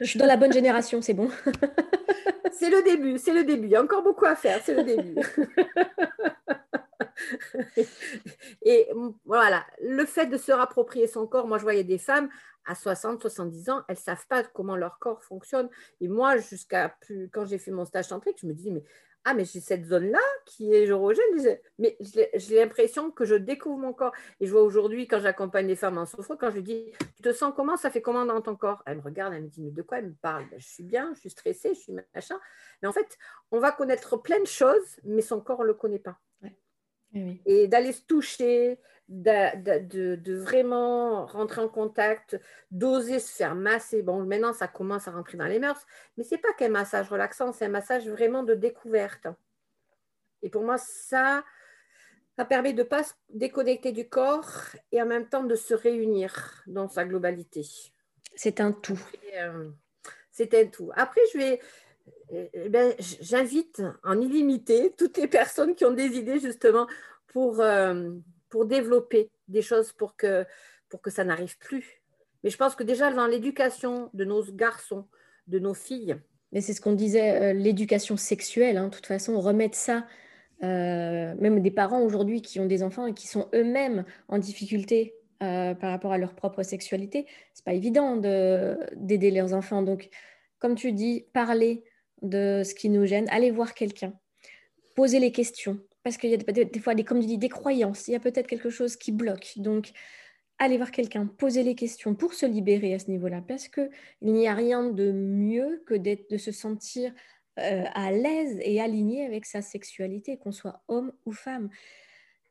[0.00, 1.28] je suis dans la bonne génération, c'est bon.
[2.50, 3.66] c'est le début, c'est le début.
[3.66, 5.14] Il y a encore beaucoup à faire, c'est le début.
[8.62, 8.88] et
[9.26, 12.30] voilà, le fait de se rapproprier son corps, moi je voyais des femmes
[12.64, 15.68] à 60, 70 ans, elles ne savent pas comment leur corps fonctionne.
[16.00, 18.84] Et moi, jusqu'à plus, quand j'ai fait mon stage tantrique, je me disais, mais
[19.26, 21.24] ah, mais j'ai cette zone-là qui est érogène.
[21.78, 24.12] Mais j'ai l'impression que je découvre mon corps.
[24.38, 27.22] Et je vois aujourd'hui, quand j'accompagne les femmes en souffrance, quand je lui dis, tu
[27.22, 27.76] te sens comment?
[27.78, 29.98] Ça fait comment dans ton corps Elle me regarde, elle me dit, mais de quoi
[29.98, 30.44] elle me parle?
[30.50, 32.38] Ben, Je suis bien, je suis stressée, je suis machin.
[32.82, 33.16] Mais en fait,
[33.50, 36.18] on va connaître plein de choses, mais son corps, on ne le connaît pas.
[37.46, 42.40] Et d'aller se toucher, de, vraiment rentrer en contact,
[42.70, 44.02] d'oser se faire masser.
[44.02, 45.84] Bon, maintenant, ça commence à rentrer dans les mœurs,
[46.16, 49.28] mais ce n'est pas qu'un massage relaxant, c'est un massage vraiment de découverte.
[50.42, 51.44] Et pour moi, ça,
[52.36, 54.50] ça permet de ne pas se déconnecter du corps
[54.92, 57.66] et en même temps de se réunir dans sa globalité.
[58.34, 59.00] C'est un tout.
[59.36, 59.70] Euh,
[60.32, 60.90] c'est un tout.
[60.96, 61.60] Après, je vais,
[62.30, 66.88] eh ben, j'invite en illimité toutes les personnes qui ont des idées justement
[67.28, 68.10] pour, euh,
[68.54, 70.46] pour développer des choses pour que,
[70.88, 72.00] pour que ça n'arrive plus.
[72.44, 75.08] Mais je pense que déjà dans l'éducation de nos garçons,
[75.48, 76.14] de nos filles.
[76.52, 80.06] Mais c'est ce qu'on disait, euh, l'éducation sexuelle, hein, de toute façon, remettre ça,
[80.62, 85.16] euh, même des parents aujourd'hui qui ont des enfants et qui sont eux-mêmes en difficulté
[85.40, 89.82] par rapport à leur propre sexualité, c'est pas évident d'aider leurs enfants.
[89.82, 90.08] Donc,
[90.58, 91.84] comme tu dis, parler,
[92.22, 94.14] de ce qui nous gêne, aller voir quelqu'un,
[94.94, 98.06] poser les questions, parce qu'il y a des, fois, des, comme tu dis, des croyances,
[98.08, 99.54] il y a peut-être quelque chose qui bloque.
[99.56, 99.90] Donc,
[100.58, 103.90] aller voir quelqu'un, poser les questions pour se libérer à ce niveau-là, parce qu'il
[104.22, 107.12] n'y a rien de mieux que de se sentir
[107.60, 111.70] euh, à l'aise et aligné avec sa sexualité, qu'on soit homme ou femme.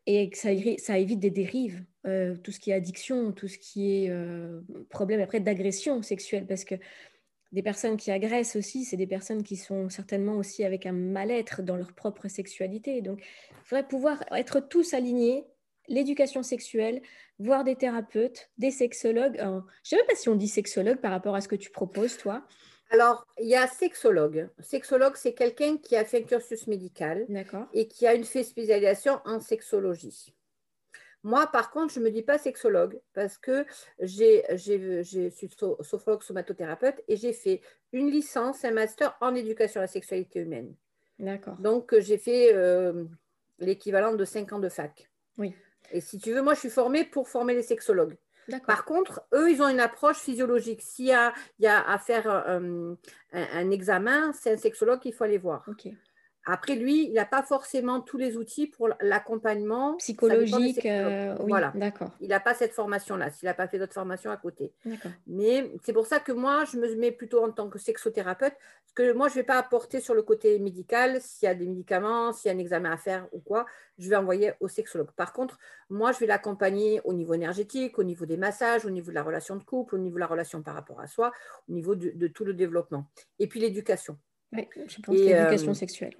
[0.06, 0.52] Et que ça,
[0.98, 5.22] évite des dérives, euh, tout ce qui est addiction, tout ce qui est euh, problème
[5.22, 6.76] après d'agression sexuelle, parce que
[7.54, 11.62] des personnes qui agressent aussi, c'est des personnes qui sont certainement aussi avec un mal-être
[11.62, 13.02] dans leur propre sexualité.
[13.02, 15.46] Donc, il faudrait pouvoir être tous alignés,
[15.88, 17.02] l'éducation sexuelle,
[17.38, 19.38] voir des thérapeutes, des sexologues.
[19.38, 21.70] je ne sais même pas si on dit sexologue par rapport à ce que tu
[21.70, 22.44] proposes, toi.
[22.90, 24.50] Alors, il y a sexologue.
[24.60, 27.28] Sexologue, c'est quelqu'un qui a fait un cursus médical
[27.74, 30.34] et qui a une spécialisation en sexologie.
[31.24, 33.66] Moi, par contre, je ne me dis pas sexologue parce que
[34.00, 35.50] j'ai, je suis
[35.82, 37.62] sophrologue somatothérapeute et j'ai fait
[37.94, 40.76] une licence, un master en éducation à la sexualité humaine.
[41.20, 41.56] D'accord.
[41.60, 43.06] Donc, j'ai fait euh,
[43.60, 45.10] l'équivalent de 5 ans de fac.
[45.38, 45.56] Oui.
[45.92, 48.18] Et si tu veux, moi, je suis formée pour former les sexologues.
[48.68, 50.82] Par contre, eux, ils ont une approche physiologique.
[50.82, 52.94] S'il y y a à faire euh,
[53.32, 55.64] un, un, examen, c'est un sexologue qu'il faut aller voir.
[55.68, 55.88] Ok.
[56.46, 60.86] Après, lui, il n'a pas forcément tous les outils pour l'accompagnement psychologique.
[60.86, 62.12] Euh, voilà, d'accord.
[62.20, 64.74] Il n'a pas cette formation-là, s'il n'a pas fait d'autres formations à côté.
[65.26, 68.94] Mais c'est pour ça que moi, je me mets plutôt en tant que sexothérapeute, parce
[68.94, 71.66] que moi, je ne vais pas apporter sur le côté médical, s'il y a des
[71.66, 73.66] médicaments, s'il y a un examen à faire ou quoi,
[73.98, 75.12] je vais envoyer au sexologue.
[75.12, 75.58] Par contre,
[75.90, 79.24] moi, je vais l'accompagner au niveau énergétique, au niveau des massages, au niveau de la
[79.24, 81.32] relation de couple, au niveau de la relation par rapport à soi,
[81.70, 83.06] au niveau de tout le développement.
[83.40, 84.18] Et puis l'éducation.
[84.54, 86.16] Oui, je pense l'éducation euh, sexuelle.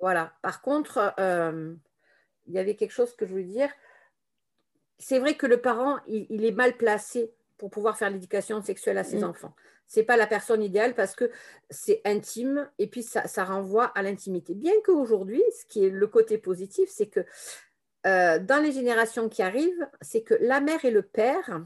[0.00, 0.32] Voilà.
[0.42, 1.74] Par contre, euh,
[2.46, 3.70] il y avait quelque chose que je voulais dire.
[4.98, 9.04] C'est vrai que le parent, il, est mal placé pour pouvoir faire l'éducation sexuelle à
[9.04, 9.24] ses mm.
[9.24, 9.54] enfants.
[9.86, 11.30] Ce n'est pas la personne idéale parce que
[11.70, 14.54] c'est intime et puis ça, renvoie à l'intimité.
[14.54, 17.24] Bien qu'aujourd'hui, ce qui est le côté positif, c'est que
[18.06, 21.64] euh, dans les générations qui arrivent, c'est que la mère et le père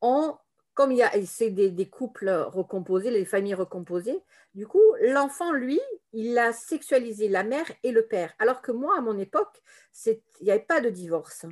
[0.00, 0.36] ont
[0.78, 4.22] comme il y a, c'est des, couples recomposés, les familles recomposées,
[4.54, 5.80] du coup, l'enfant, lui,
[6.12, 8.32] il a sexualisé la mère et le père.
[8.38, 9.60] Alors que moi, à mon époque,
[10.06, 11.46] il n'y avait pas de divorce.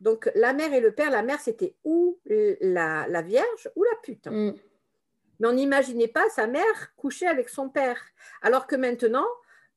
[0.00, 4.28] Donc, la mère et le père, la mère, c'était ou la, vierge ou la pute.
[4.28, 4.54] Mm.
[5.40, 8.00] Mais on n'imaginait pas sa mère coucher avec son père.
[8.40, 9.26] Alors que maintenant,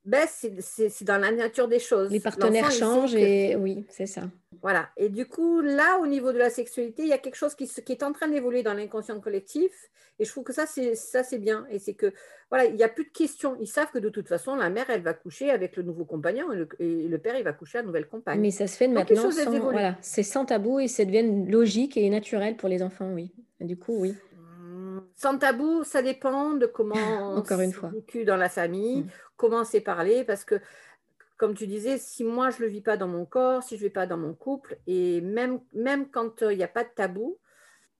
[0.05, 2.11] ben, c'est dans la nature des choses.
[2.11, 4.23] Les partenaires changent et oui, c'est ça.
[4.61, 4.89] Voilà.
[4.97, 7.67] Et du coup, là, au niveau de la sexualité, il y a quelque chose qui,
[7.67, 9.71] qui est en train d'évoluer dans l'inconscient collectif.
[10.19, 11.65] Et je trouve que ça, c'est bien.
[11.71, 12.13] Et c'est que,
[12.49, 13.55] voilà, il n'y a plus de questions.
[13.59, 16.51] Ils savent que de toute façon, la mère, elle va coucher avec le nouveau compagnon
[16.51, 18.39] et le, père, il va coucher à la nouvelle compagne.
[18.39, 22.09] Mais ça se fait maintenant sans, voilà, c'est sans tabou et ça devient logique et
[22.09, 23.31] naturel pour les enfants, oui.
[23.59, 24.15] du coup, oui.
[25.15, 26.95] Sans tabou, ça dépend de comment
[27.37, 27.89] Encore une fois.
[27.89, 29.09] vécu dans la famille, mm.
[29.37, 30.59] comment c'est parlé, parce que
[31.37, 33.81] comme tu disais, si moi je ne le vis pas dans mon corps, si je
[33.81, 36.83] ne vais pas dans mon couple, et même, même quand euh, il n'y a pas
[36.83, 37.37] de tabou,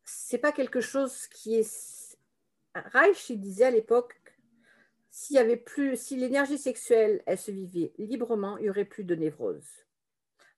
[0.04, 2.18] c'est pas quelque chose qui est.
[2.76, 4.16] Reich, il disait à l'époque,
[5.12, 9.04] s'il y avait plus, si l'énergie sexuelle, elle se vivait librement, il n'y aurait plus
[9.04, 9.68] de névrose.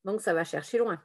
[0.05, 1.01] Donc ça va chercher loin.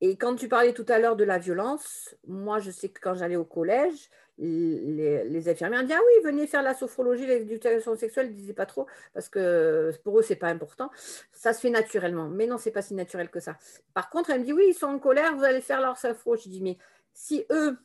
[0.00, 3.14] Et quand tu parlais tout à l'heure de la violence, moi, je sais que quand
[3.14, 8.32] j'allais au collège, les, infirmières disaient Ah oui, venez faire la sophrologie, l'éducation sexuelle, ils
[8.32, 10.90] ne disaient pas trop, parce que pour eux, ce n'est pas important.
[11.32, 12.28] Ça se fait naturellement.
[12.28, 13.56] Mais non, ce n'est pas si naturel que ça.
[13.92, 16.36] Par contre, elle me dit Oui, ils sont en colère, vous allez faire leur sophro.
[16.36, 16.78] Je dis Mais
[17.12, 17.76] si eux,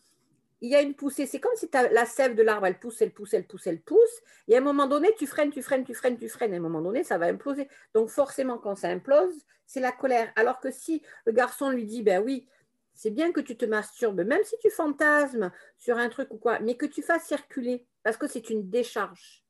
[0.65, 3.11] il y a une poussée, c'est comme si la sève de l'arbre, elle pousse, elle
[3.11, 4.21] pousse, elle pousse, elle pousse.
[4.47, 6.53] Et à un moment donné, tu freines, tu freines, tu freines, tu freines.
[6.53, 7.67] À un moment donné, ça va imploser.
[7.93, 10.31] Donc forcément, quand ça implose, c'est la colère.
[10.35, 12.47] Alors que si le garçon lui dit Ben oui,
[12.95, 16.57] c'est bien que tu te masturbes, même si tu fantasmes sur un truc ou quoi,
[16.59, 19.43] mais que tu fasses circuler, parce que c'est une décharge.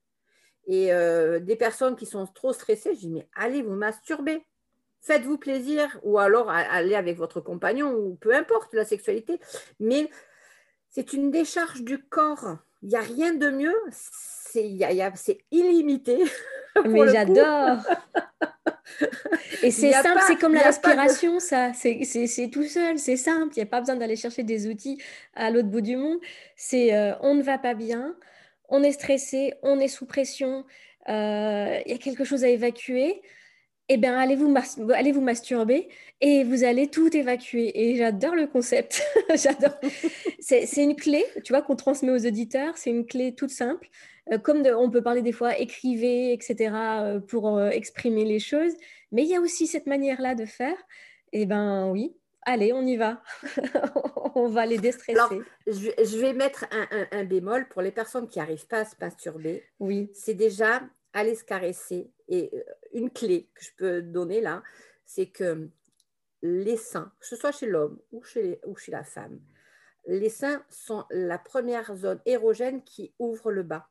[0.67, 4.45] Et euh, des personnes qui sont trop stressées, je dis, mais allez vous masturber,
[4.99, 9.39] faites-vous plaisir, ou alors allez avec votre compagnon, ou peu importe la sexualité,
[9.79, 10.09] mais
[10.95, 12.55] c'est une décharge du corps.
[12.81, 14.69] Il n'y a rien de mieux, c'est
[15.51, 16.23] illimité.
[16.85, 17.79] Mais j'adore
[19.61, 21.73] Et c'est simple, c'est comme la respiration, ça.
[21.73, 23.53] C'est tout seul, c'est simple.
[23.57, 25.01] Il n'y a pas besoin d'aller chercher des outils
[25.35, 26.19] à l'autre bout du monde.
[26.55, 28.15] C'est euh, on ne va pas bien,
[28.69, 30.63] on est stressé, on est sous pression,
[31.09, 33.21] euh, il y a quelque chose à évacuer.
[33.87, 34.51] Eh bien, allez vous,
[34.93, 37.71] allez vous masturber et vous allez tout évacuer.
[37.79, 39.03] Et j'adore le concept.
[39.35, 39.77] j'adore.
[40.39, 42.77] C'est une clé, tu vois, qu'on transmet aux auditeurs.
[42.77, 43.87] C'est une clé toute simple.
[44.31, 48.73] Euh, comme on peut parler des fois, écrivez, etc., euh, pour euh, exprimer les choses.
[49.11, 50.77] Mais il y a aussi cette manière-là de faire.
[51.31, 53.21] Eh bien oui, allez, on y va.
[54.35, 55.19] on va les déstresser.
[55.19, 55.33] Alors,
[55.67, 56.65] je, vais mettre
[57.11, 59.63] un, bémol pour les personnes qui n'arrivent pas à se masturber.
[59.79, 60.09] Oui.
[60.13, 60.81] C'est déjà
[61.15, 62.11] aller se caresser.
[62.27, 62.51] Et
[62.93, 64.61] une clé que je peux donner là,
[65.05, 65.67] c'est que
[66.43, 69.39] les seins, que ce soit chez l'homme ou chez, ou chez la femme,
[70.05, 73.87] les seins sont la première zone érogène qui ouvre le bas.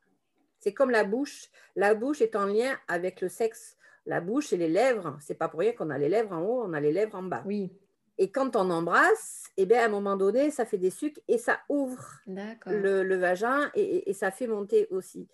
[0.59, 1.49] C'est comme la bouche.
[1.75, 3.75] La bouche est en lien avec le sexe.
[4.05, 6.63] La bouche et les lèvres, c'est pas pour rien qu'on a les lèvres en haut,
[6.63, 7.43] on a les lèvres en bas.
[7.45, 7.71] Oui.
[8.17, 11.37] Et quand on embrasse, eh bien, à un moment donné, ça fait des sucs et
[11.37, 15.27] ça ouvre le, vagin et, ça fait monter aussi.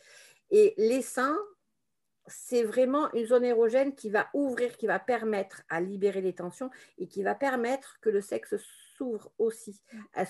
[0.50, 1.38] Et les seins,
[2.28, 6.70] c'est vraiment une zone érogène qui va ouvrir, qui va permettre à libérer les tensions
[6.98, 8.56] et qui va permettre que le sexe
[8.96, 9.82] s'ouvre aussi,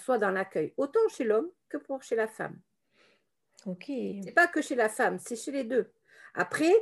[0.02, 2.60] soit dans l'accueil, autant chez l'homme que pour chez la femme.
[3.66, 3.86] Ok.
[3.88, 5.92] C'est pas que chez la femme, c'est chez les deux.
[6.34, 6.74] Après,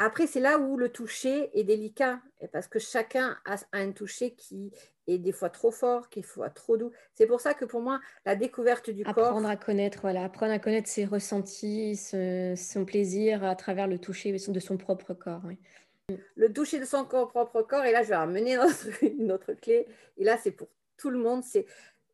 [0.00, 2.20] après c'est là où le toucher est délicat,
[2.52, 4.72] parce que chacun a un toucher qui
[5.06, 6.90] est des fois trop fort, qui est fois trop doux.
[7.14, 9.26] C'est pour ça que pour moi, la découverte du corps.
[9.26, 14.32] Apprendre à connaître, voilà, apprendre à connaître ses ressentis, son plaisir à travers le toucher
[14.32, 15.42] de son propre corps.
[16.34, 18.56] Le toucher de son propre corps, et là, je vais ramener
[19.02, 19.86] une autre clé.
[20.16, 21.44] Et là, c'est pour tout le monde.
[21.44, 21.66] C'est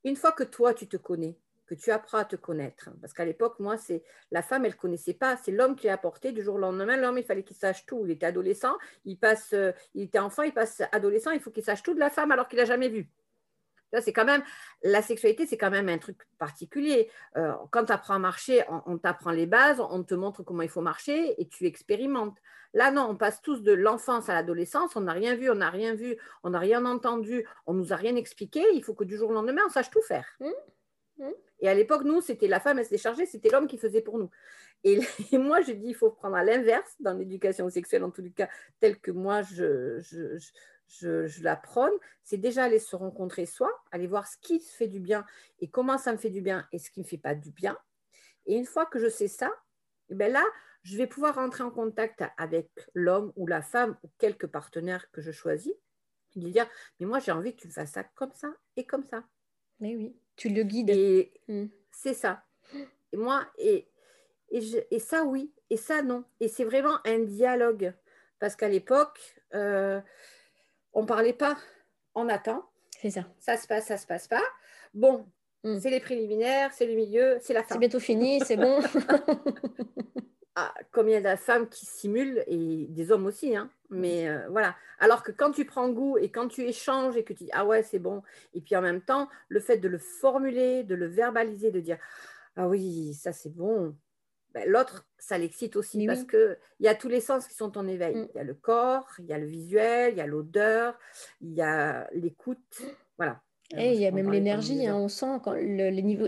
[0.03, 1.37] une fois que toi, tu te connais,
[1.67, 2.91] que tu apprends à te connaître.
[3.01, 5.37] Parce qu'à l'époque, moi, c'est la femme, elle ne connaissait pas.
[5.37, 6.97] C'est l'homme qui l'a apporté du jour au lendemain.
[6.97, 8.03] L'homme, il fallait qu'il sache tout.
[8.07, 11.33] Il était adolescent, il passe, euh, il était enfant, il passe adolescent.
[11.33, 13.11] Il faut qu'il sache tout de la femme alors qu'il n'a jamais vu.
[14.01, 14.43] C'est quand même
[14.83, 17.09] la sexualité, c'est quand même un truc particulier.
[17.37, 20.69] Euh, quand tu apprends à marcher, on, t'apprend les bases, on te montre comment il
[20.69, 22.37] faut marcher et tu expérimentes.
[22.75, 25.71] Là, non, on passe tous de l'enfance à l'adolescence, on n'a rien vu, on n'a
[25.71, 28.63] rien vu, on n'a rien entendu, on nous a rien expliqué.
[28.75, 30.27] Il faut que du jour au lendemain, on sache tout faire.
[30.41, 30.51] Mmh.
[31.19, 31.31] Mmh.
[31.61, 34.19] Et à l'époque, nous, c'était la femme, elle se déchargeait, c'était l'homme qui faisait pour
[34.19, 34.31] nous.
[34.85, 35.01] Et,
[35.39, 38.49] moi, je dis, il faut prendre à l'inverse dans l'éducation sexuelle, en les cas,
[38.81, 40.01] telle que moi, je
[41.43, 41.93] la prône.
[42.23, 45.25] C'est déjà aller se rencontrer soi, aller voir ce qui se fait du bien
[45.61, 47.51] et comment ça me fait du bien et ce qui ne me fait pas du
[47.51, 47.79] bien.
[48.47, 49.51] Et une fois que je sais ça,
[50.09, 50.45] et eh bien là,
[50.85, 55.21] je vais pouvoir rentrer en contact avec l'homme ou la femme ou quelques partenaires que
[55.21, 55.73] je choisis
[56.37, 56.69] et lui dire,
[57.01, 59.25] mais moi, j'ai envie que tu fasses ça comme ça et comme ça.
[59.81, 60.17] Mais oui.
[60.37, 60.91] Tu le guides.
[60.91, 61.67] Et hmm.
[61.91, 62.43] c'est ça.
[63.13, 63.89] Et moi, et,
[64.51, 65.53] et, ça, oui.
[65.71, 66.25] Et ça, non.
[66.41, 67.93] Et c'est vraiment un dialogue.
[68.39, 69.19] Parce qu'à l'époque,
[69.55, 70.01] euh,
[70.93, 71.57] on ne parlait pas.
[72.15, 72.65] On attend.
[73.01, 73.27] C'est ça.
[73.39, 74.43] Ça se passe, ça se passe pas.
[74.95, 75.27] Bon,
[75.65, 75.79] hmm.
[75.81, 77.75] c'est les préliminaires, c'est le milieu, c'est la fin.
[77.75, 78.81] C'est bientôt fini, c'est bon.
[80.59, 84.75] ah, combien de femmes qui simulent, et des hommes aussi, hein, mais euh, voilà.
[84.99, 87.67] Alors que quand tu prends goût et quand tu échanges et que tu dis ah
[87.67, 88.23] ouais, c'est bon,
[88.55, 91.99] et puis en même temps, le fait de le formuler, de le verbaliser, de dire
[92.57, 93.95] ah oui, ça c'est bon,
[94.55, 97.87] ben, l'autre, ça l'excite aussi parce qu'il y a tous les sens qui sont en
[97.87, 98.17] éveil.
[98.17, 98.29] Mm.
[98.35, 100.99] Il y a le corps, il y a le visuel, il y a l'odeur,
[101.43, 102.81] il y a l'écoute.
[103.19, 103.43] Voilà.
[103.77, 105.27] Et il y a même l'énergie, hein, on sent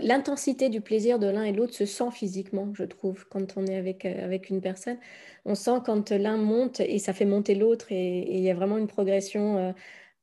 [0.03, 3.77] l'intensité du plaisir de l'un et l'autre se sent physiquement, je trouve, quand on est
[3.77, 4.97] avec, euh, avec une personne.
[5.45, 8.77] On sent quand l'un monte et ça fait monter l'autre et, il y a vraiment
[8.77, 9.71] une progression euh,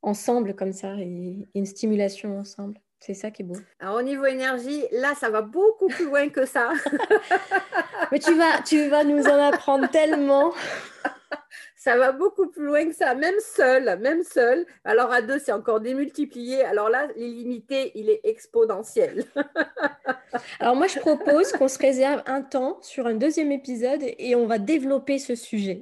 [0.03, 2.79] ensemble comme ça et, une stimulation ensemble.
[3.01, 3.57] C'est ça qui est beau.
[3.81, 6.73] Alors au niveau énergie, là, ça va beaucoup plus loin que ça.
[8.12, 10.53] Mais tu vas, tu vas nous en apprendre tellement.
[11.87, 14.66] ça va beaucoup plus loin que ça, même seul, même seul.
[14.84, 16.64] Alors à deux, c'est encore démultiplié.
[16.64, 19.24] Alors là, l'illimité, il est exponentiel.
[20.59, 24.47] Alors moi, je propose qu'on se réserve un temps sur un deuxième épisode et on
[24.47, 25.80] va développer ce sujet.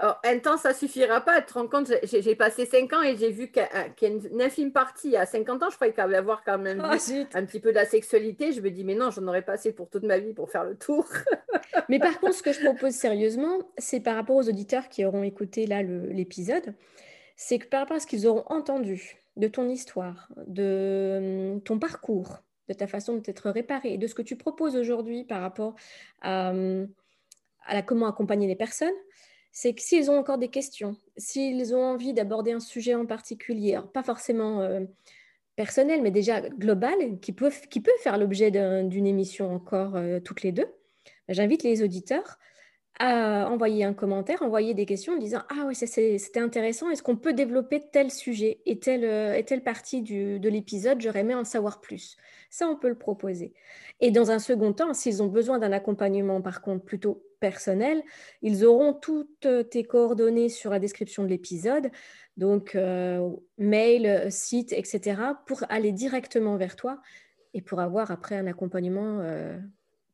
[0.00, 1.40] Alors, un temps, ça suffira pas.
[1.40, 4.40] Tu te rends compte, j'ai passé 5 ans et j'ai vu qu'il y a une
[4.40, 5.70] infime partie à 50 ans.
[5.70, 6.94] Je croyais qu'il y avoir quand même oh,
[7.34, 8.52] un petit peu de la sexualité.
[8.52, 10.62] Je me dis, mais non, j'en aurais pas assez pour toute ma vie pour faire
[10.62, 11.04] le tour.
[11.88, 15.24] mais par contre, ce que je propose sérieusement, c'est par rapport aux auditeurs qui auront
[15.24, 16.74] écouté là l'épisode,
[17.36, 21.80] c'est que par rapport à ce qu'ils auront entendu de ton histoire, de hum, ton
[21.80, 22.38] parcours,
[22.68, 25.74] de ta façon de t'être réparé et de ce que tu proposes aujourd'hui par rapport
[26.20, 26.88] à, hum,
[27.66, 28.94] à la, comment accompagner les personnes,
[29.60, 33.76] c'est que s'ils ont encore des questions, s'ils ont envie d'aborder un sujet en particulier,
[33.92, 34.84] pas forcément euh,
[35.56, 37.50] personnel, mais déjà global, qui peut,
[38.04, 40.68] faire l'objet d'une émission encore euh, toutes les deux,
[41.28, 42.38] j'invite les auditeurs
[42.98, 47.16] à envoyer un commentaire, envoyer des questions en disant Ah oui, c'était intéressant, est-ce qu'on
[47.16, 51.80] peut développer tel sujet et telle, euh, telle partie de l'épisode J'aurais aimé en savoir
[51.80, 52.16] plus.
[52.50, 53.54] Ça, on peut le proposer.
[54.00, 58.02] Et dans un second temps, s'ils ont besoin d'un accompagnement, par contre, plutôt personnel,
[58.42, 61.90] ils auront toutes tes coordonnées sur la description de l'épisode,
[62.36, 63.28] donc euh,
[63.58, 67.00] mail, site, etc., pour aller directement vers toi
[67.54, 69.58] et pour avoir après un accompagnement euh,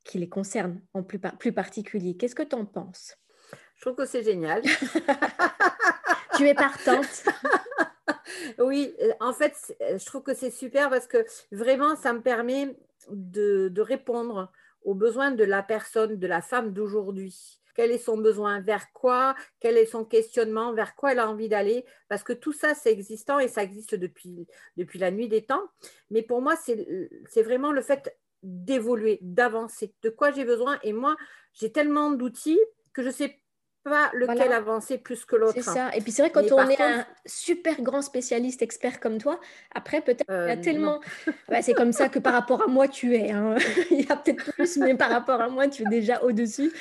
[0.04, 2.16] qui les concerne en plus, plus particulier.
[2.16, 3.16] Qu'est-ce que tu en penses?
[3.76, 4.62] Je trouve que c'est génial.
[6.36, 7.24] tu es partante?
[8.58, 12.76] oui, en fait, je trouve que c'est super parce que vraiment, ça me permet
[13.10, 14.52] de, de répondre
[14.82, 17.60] aux besoins de la personne, de la femme d'aujourd'hui.
[17.74, 18.60] Quel est son besoin?
[18.60, 19.34] Vers quoi?
[19.58, 20.72] Quel est son questionnement?
[20.72, 21.84] Vers quoi elle a envie d'aller?
[22.08, 24.46] Parce que tout ça, c'est existant et ça existe depuis,
[24.76, 25.64] depuis la nuit des temps.
[26.10, 29.92] Mais pour moi, c'est vraiment le fait d'évoluer, d'avancer.
[30.02, 31.16] De quoi j'ai besoin Et moi,
[31.54, 32.60] j'ai tellement d'outils
[32.92, 33.40] que je sais
[33.84, 35.52] pas lequel avancer plus que l'autre.
[35.54, 35.94] C'est ça.
[35.94, 39.38] Et puis c'est vrai, quand on est un super grand spécialiste expert comme toi,
[39.74, 41.00] après peut-être il y a euh, tellement...
[41.60, 43.30] c'est comme ça que par rapport à moi, tu es.
[43.30, 43.56] Hein.
[43.90, 46.72] il y a peut-être plus, mais par rapport à moi, tu es déjà au-dessus.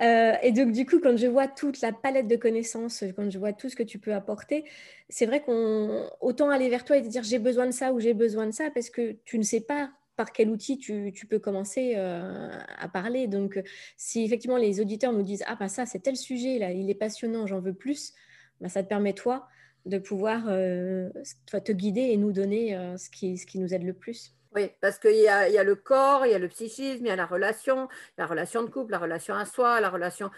[0.00, 3.38] Euh, et donc du coup, quand je vois toute la palette de connaissances, quand je
[3.38, 4.64] vois tout ce que tu peux apporter,
[5.08, 6.10] c'est vrai qu'on...
[6.20, 8.52] Autant aller vers toi et te dire j'ai besoin de ça ou j'ai besoin de
[8.52, 9.90] ça, parce que tu ne sais pas
[10.20, 13.26] par quel outil tu, peux commencer euh, à parler.
[13.26, 13.62] Donc, euh,
[13.96, 16.94] si effectivement les auditeurs nous disent Ah, bah ça, c'est tel sujet, là, il est
[16.94, 18.12] passionnant, j'en veux plus,
[18.60, 19.48] bah, ça te permet, toi,
[19.86, 21.08] de pouvoir euh,
[21.46, 24.34] te guider et nous donner ce, qui, ce qui nous aide le plus.
[24.54, 27.08] Oui, parce qu'il y a, y a, le corps, il y a le psychisme, il
[27.08, 30.30] y a la relation, la relation de couple, la relation à soi, la relation.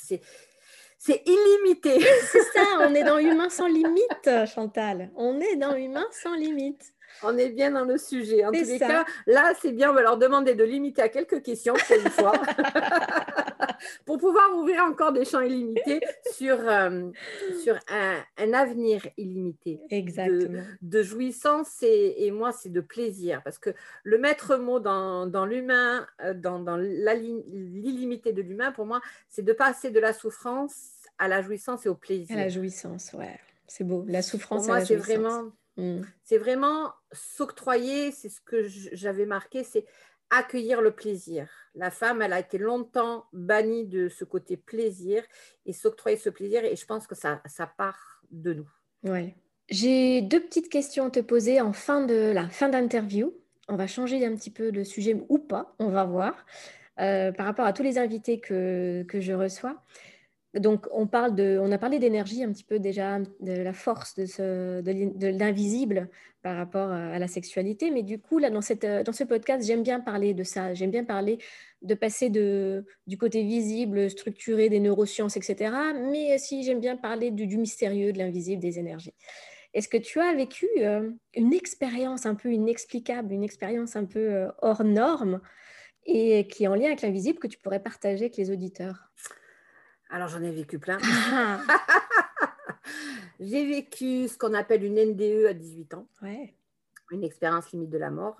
[0.00, 0.20] c'est.
[0.98, 2.00] C'est illimité.
[2.22, 5.10] C'est ça, on est dans Humain sans limite, Chantal.
[5.14, 6.95] On est dans Humain sans limite.
[7.22, 8.44] On est bien dans le sujet.
[8.44, 11.42] En tous les cas, là, c'est bien, on va leur demander de limiter à quelques
[11.42, 12.32] questions pour une fois,
[14.04, 16.00] pour pouvoir ouvrir encore des champs illimités
[16.32, 17.10] sur, euh,
[17.62, 19.80] sur un, avenir illimité.
[19.90, 20.62] Exactement.
[20.82, 23.42] De, jouissance et, moi, c'est de plaisir.
[23.44, 23.70] Parce que
[24.02, 29.42] le maître mot dans, dans l'humain, euh, dans, dans l'illimité de l'humain, pour moi, c'est
[29.42, 32.36] de passer de la souffrance à la jouissance et au plaisir.
[32.36, 33.38] À la jouissance, ouais.
[33.66, 34.04] C'est beau.
[34.06, 36.00] La souffrance, pour moi, c'est vraiment Mm.
[36.24, 39.84] C'est vraiment s'octroyer, c'est ce que j'avais marqué, c'est
[40.30, 41.48] accueillir le plaisir.
[41.74, 45.22] La femme, elle a été longtemps bannie de ce côté plaisir
[45.66, 48.68] et s'octroyer ce plaisir, et je pense que ça, ça part de nous.
[49.04, 49.34] Ouais.
[49.68, 53.34] J'ai deux petites questions à te poser en fin de la fin d'interview.
[53.68, 56.46] On va changer un petit peu de sujet ou pas, on va voir,
[57.00, 59.82] euh, par rapport à tous les invités que, que je reçois.
[60.58, 64.14] Donc, on, parle de, on a parlé d'énergie un petit peu déjà, de la force
[64.14, 66.08] de, ce, de, l'invisible
[66.42, 67.90] par rapport à la sexualité.
[67.90, 70.74] Mais du coup, là, dans, cette, dans ce podcast, j'aime bien parler de ça.
[70.74, 71.38] J'aime bien parler
[71.82, 75.72] de passer de, du côté visible, structuré des neurosciences, etc.
[76.10, 79.14] Mais aussi, j'aime bien parler du, du mystérieux, de l'invisible, des énergies.
[79.76, 84.32] Est-ce que tu as vécu euh, une expérience un peu inexplicable, une expérience un peu
[84.32, 85.42] euh, hors norme
[86.06, 89.10] et qui est en lien avec l'invisible que tu pourrais partager avec les auditeurs?
[90.10, 90.98] Alors j'en ai vécu plein.
[93.40, 96.08] J'ai vécu ce qu'on appelle une NDE à 18 ans.
[97.10, 98.36] Une expérience limite de la mort.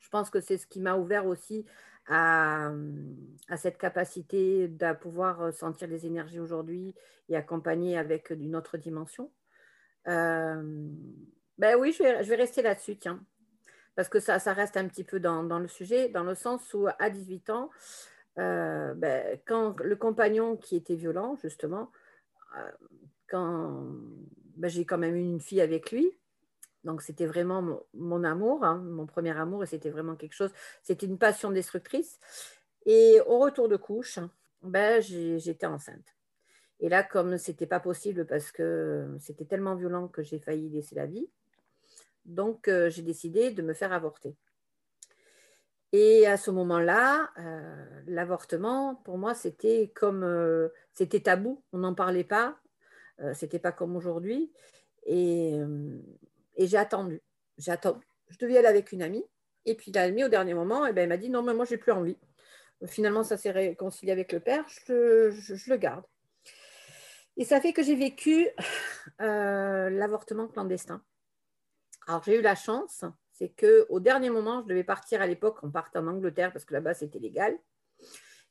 [0.00, 1.66] Je pense que c'est ce qui m'a ouvert aussi
[2.06, 2.70] à,
[3.56, 6.94] cette capacité de pouvoir sentir les énergies aujourd'hui
[7.28, 9.30] et accompagner avec une autre dimension.
[10.06, 10.62] Euh,
[11.58, 13.24] ben oui, je vais, rester là-dessus, tiens.
[13.96, 16.74] Parce que ça, ça reste un petit peu dans, dans, le sujet, dans le sens
[16.74, 17.70] où à 18 ans,
[18.38, 21.90] euh, ben, quand le compagnon qui était violent, justement,
[22.56, 22.70] euh,
[23.28, 23.86] quand
[24.56, 26.10] ben, j'ai quand même eu une fille avec lui,
[26.84, 31.06] donc c'était vraiment mon, amour, hein, mon premier amour, et c'était vraiment quelque chose, c'était
[31.06, 32.18] une passion destructrice.
[32.86, 34.18] Et au retour de couche,
[34.62, 36.14] ben, j'étais enceinte.
[36.80, 40.68] Et là, comme ce n'était pas possible parce que c'était tellement violent que j'ai failli
[40.68, 41.28] laisser la vie,
[42.24, 44.36] donc euh, j'ai décidé de me faire avorter.
[45.96, 51.94] Et à ce moment-là, euh, l'avortement, pour moi, c'était comme euh, c'était tabou, on n'en
[51.94, 52.58] parlait pas,
[53.32, 54.52] c'était pas comme aujourd'hui.
[55.06, 55.56] Et,
[56.58, 57.22] j'ai attendu.
[57.58, 58.00] J'attends.
[58.28, 59.24] Je devais aller avec une amie.
[59.66, 61.78] Et puis l'amie, au dernier moment, eh ben, elle m'a dit non, mais moi, j'ai
[61.78, 62.18] plus envie.
[62.86, 66.04] Finalement, ça s'est réconcilié avec le père, je, le garde.
[67.36, 68.48] Et ça fait que j'ai vécu
[69.20, 71.04] l'avortement clandestin.
[72.08, 73.04] Alors, j'ai eu la chance,
[73.34, 76.72] c'est qu'au dernier moment, je devais partir à l'époque, on partait en Angleterre parce que
[76.72, 77.58] là-bas, c'était légal.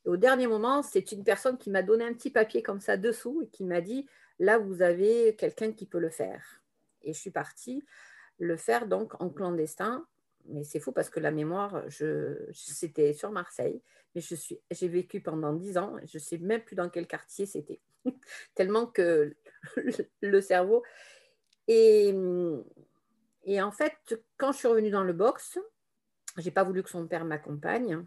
[0.06, 2.98] Et au dernier moment, c'est une personne qui m'a donné un petit papier comme ça
[2.98, 4.06] dessous et qui m'a dit,
[4.40, 6.62] là, vous avez quelqu'un qui peut le faire.
[7.02, 7.86] Et je suis partie
[8.40, 10.06] le faire donc en clandestin.
[10.48, 11.86] Mais c'est fou parce que la mémoire,
[12.52, 13.82] c'était sur Marseille,
[14.14, 14.22] mais
[14.72, 15.96] j'ai vécu pendant dix ans.
[16.06, 17.80] Je ne sais même plus dans quel quartier c'était,
[18.54, 19.34] tellement que
[20.22, 20.84] le cerveau.
[21.70, 22.14] Et
[23.44, 25.60] et en fait, quand je suis revenue dans le box,
[26.38, 28.06] j'ai pas voulu que son père m'accompagne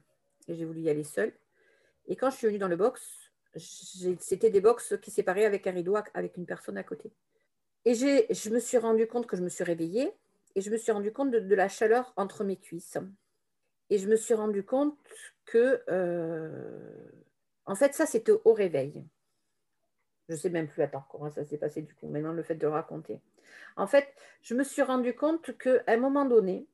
[0.48, 1.32] et j'ai voulu y aller seule.
[2.06, 5.72] Et quand je suis venue dans le box, c'était des box qui séparaient avec un
[5.72, 7.12] rideau avec une personne à côté.
[7.84, 10.12] Et je me suis rendu compte que je me suis réveillée
[10.54, 12.98] et je me suis rendu compte de, la chaleur entre mes cuisses.
[13.90, 14.98] Et je me suis rendu compte
[15.44, 17.10] que, euh,
[17.66, 19.06] en fait, ça, c'était au réveil.
[20.28, 22.56] Je ne sais même plus, attends, comment ça s'est passé du coup, maintenant le fait
[22.56, 23.20] de raconter.
[23.76, 24.06] En fait,
[24.42, 26.66] je me suis rendu compte qu'à un moment donné,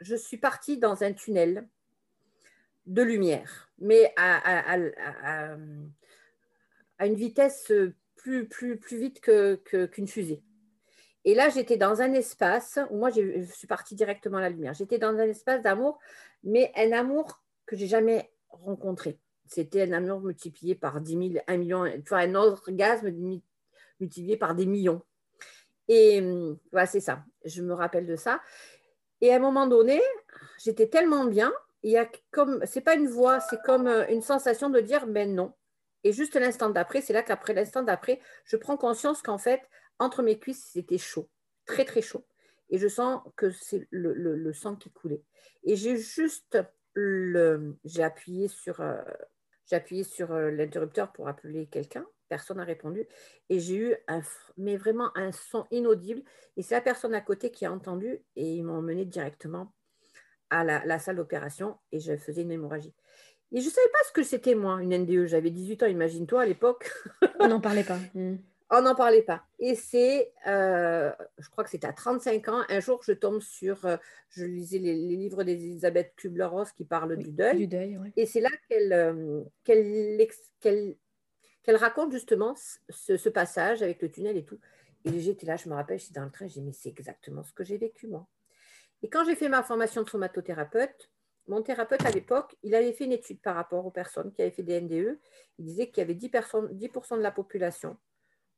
[0.00, 1.68] je suis partie dans un tunnel
[2.86, 4.76] de lumière, mais à,
[7.00, 7.72] une vitesse
[8.16, 10.42] plus, plus, plus vite qu'une fusée.
[11.24, 14.74] Et là, j'étais dans un espace où moi, je suis partie directement à la lumière.
[14.74, 15.98] J'étais dans un espace d'amour,
[16.42, 19.18] mais un amour que j'ai jamais rencontré
[19.50, 23.10] c'était un amour multiplié par 10 000, 1 million, tu un orgasme
[23.98, 25.02] multiplié par des millions.
[25.92, 26.22] Et
[26.70, 27.24] voilà, c'est ça.
[27.44, 28.40] Je me rappelle de ça.
[29.20, 30.00] Et à un moment donné,
[30.62, 31.52] j'étais tellement bien.
[31.82, 35.08] Il y a comme, c'est pas une voix, c'est comme euh, une sensation de dire,
[35.08, 35.52] ben non.
[36.04, 39.62] Et juste l'instant d'après, c'est là qu'après l'instant d'après, je prends conscience qu'en fait,
[39.98, 41.28] entre mes cuisses, c'était chaud,
[41.66, 42.24] très très chaud.
[42.68, 45.24] Et je sens que c'est le, le, sang qui coulait.
[45.64, 46.56] Et j'ai juste
[46.94, 49.02] le, j'ai appuyé sur, euh,
[49.66, 52.06] j'ai appuyé sur euh, l'interrupteur pour appeler quelqu'un.
[52.30, 53.06] Personne n'a répondu.
[53.48, 54.20] Et j'ai eu un,
[54.56, 56.22] mais vraiment un son inaudible.
[56.56, 59.74] Et c'est la personne à côté qui a entendu et ils m'ont emmené directement
[60.48, 62.94] à la, salle d'opération et je faisais une hémorragie.
[63.52, 65.26] Et je ne savais pas ce que c'était, moi, une NDE.
[65.26, 66.88] J'avais 18 ans, imagine-toi, à l'époque.
[67.40, 67.98] On n'en parlait pas.
[68.14, 68.36] Hmm.
[68.72, 69.42] On n'en parlait pas.
[69.58, 73.84] Et c'est, euh, je crois que c'était à 35 ans, un jour, je tombe sur,
[73.84, 73.96] euh,
[74.28, 77.68] je lisais les, livres d'Elisabeth Kubler-Ross qui parlent du deuil.
[78.16, 80.96] Et c'est là euh, qu'elle
[81.70, 82.56] qu'elle raconte justement
[82.88, 84.58] ce, passage avec le tunnel et tout.
[85.04, 87.44] Et j'étais là, je me rappelle, j'étais dans le train, j'ai dit, mais c'est exactement
[87.44, 88.26] ce que j'ai vécu, moi.
[89.02, 91.10] Et quand j'ai fait ma formation de somatothérapeute,
[91.46, 94.50] mon thérapeute à l'époque, il avait fait une étude par rapport aux personnes qui avaient
[94.50, 95.18] fait des NDE.
[95.58, 97.96] Il disait qu'il y avait 10%, 10 de la population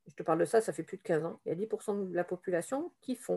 [0.06, 2.10] je te parle de ça, ça fait plus de 15 ans, il y a 10%
[2.10, 3.36] de la population qui font.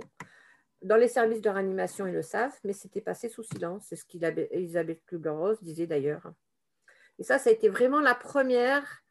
[0.81, 3.85] Dans les services de réanimation, ils le savent, mais c'était passé sous silence.
[3.89, 6.33] C'est ce qu'Elisabeth Kubler-Ross disait d'ailleurs.
[7.17, 9.04] Et ça, ça a été vraiment la première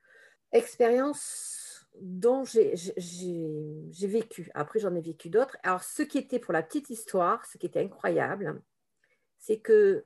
[0.54, 2.74] expérience dont j'ai
[4.06, 4.50] vécu.
[4.54, 5.58] Après, j'en ai vécu d'autres.
[5.62, 8.62] Alors, ce qui était pour la petite histoire, ce qui était incroyable,
[9.38, 10.04] c'est que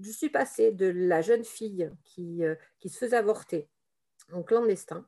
[0.00, 2.54] je suis passée de la jeune fille qui, euh,
[2.84, 3.68] se faisait avorter
[4.32, 5.06] en clandestin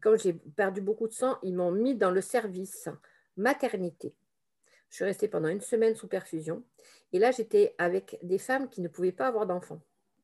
[0.00, 2.88] comme j'ai perdu beaucoup de sang, ils m'ont mis dans le service
[3.36, 4.14] maternité.
[4.90, 6.62] Je suis restée pendant une semaine sous perfusion.
[7.12, 9.80] Et là, j'étais avec des femmes qui ne pouvaient pas avoir d'enfants.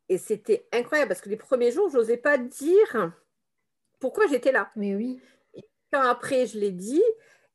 [0.09, 3.13] Et c'était incroyable parce que les premiers jours, je n'osais pas dire
[4.01, 4.71] pourquoi j'étais là?
[4.77, 5.21] Mais oui.
[5.55, 7.03] Et quand après, je l'ai dit,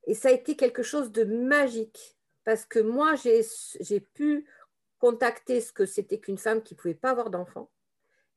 [0.05, 2.15] et ça a été quelque chose de magique.
[2.43, 4.47] Parce que moi, j'ai pu
[4.99, 7.71] contacter ce que c'était qu'une femme qui ne pouvait pas avoir d'enfants.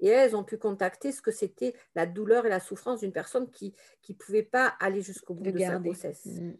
[0.01, 3.51] Et elles ont pu contacter ce que c'était la douleur et la souffrance d'une personne
[3.51, 3.75] qui
[4.09, 6.25] ne pouvait pas aller jusqu'au bout de, sa grossesse.
[6.25, 6.53] Mmh.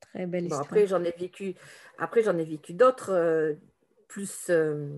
[0.00, 0.62] Très belle histoire.
[0.62, 1.54] Après, j'en ai vécu,
[1.98, 3.54] après, j'en ai vécu d'autres euh,
[4.10, 4.88] plus euh,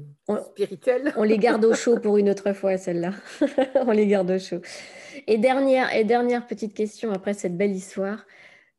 [0.47, 1.13] spirituelles.
[1.17, 3.13] On les garde au chaud pour une autre fois, celle-là.
[3.75, 4.63] on les garde au chaud.
[5.27, 8.27] Et dernière, et dernière petite question après cette belle histoire.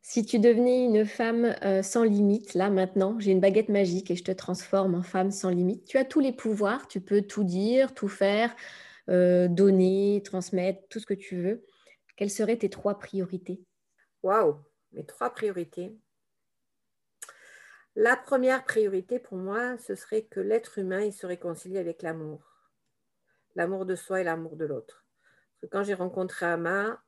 [0.02, 4.16] Si tu devenais une femme euh, sans limite, là maintenant, j'ai une baguette magique et
[4.16, 7.44] je te transforme en femme sans limite, tu as tous les pouvoirs, tu peux tout
[7.44, 8.56] dire, tout faire,
[9.10, 11.64] euh, donner, transmettre, tout ce que tu veux.
[12.18, 13.62] Quelles seraient tes trois priorités?
[14.24, 14.56] Waouh,
[14.94, 15.96] mes trois priorités.
[17.96, 22.42] La première priorité pour moi, ce serait que l'être humain il se réconcilie avec l'amour.
[23.56, 25.06] L'amour de soi et l'amour de l'autre.
[25.72, 27.02] Quand j'ai rencontré Ama,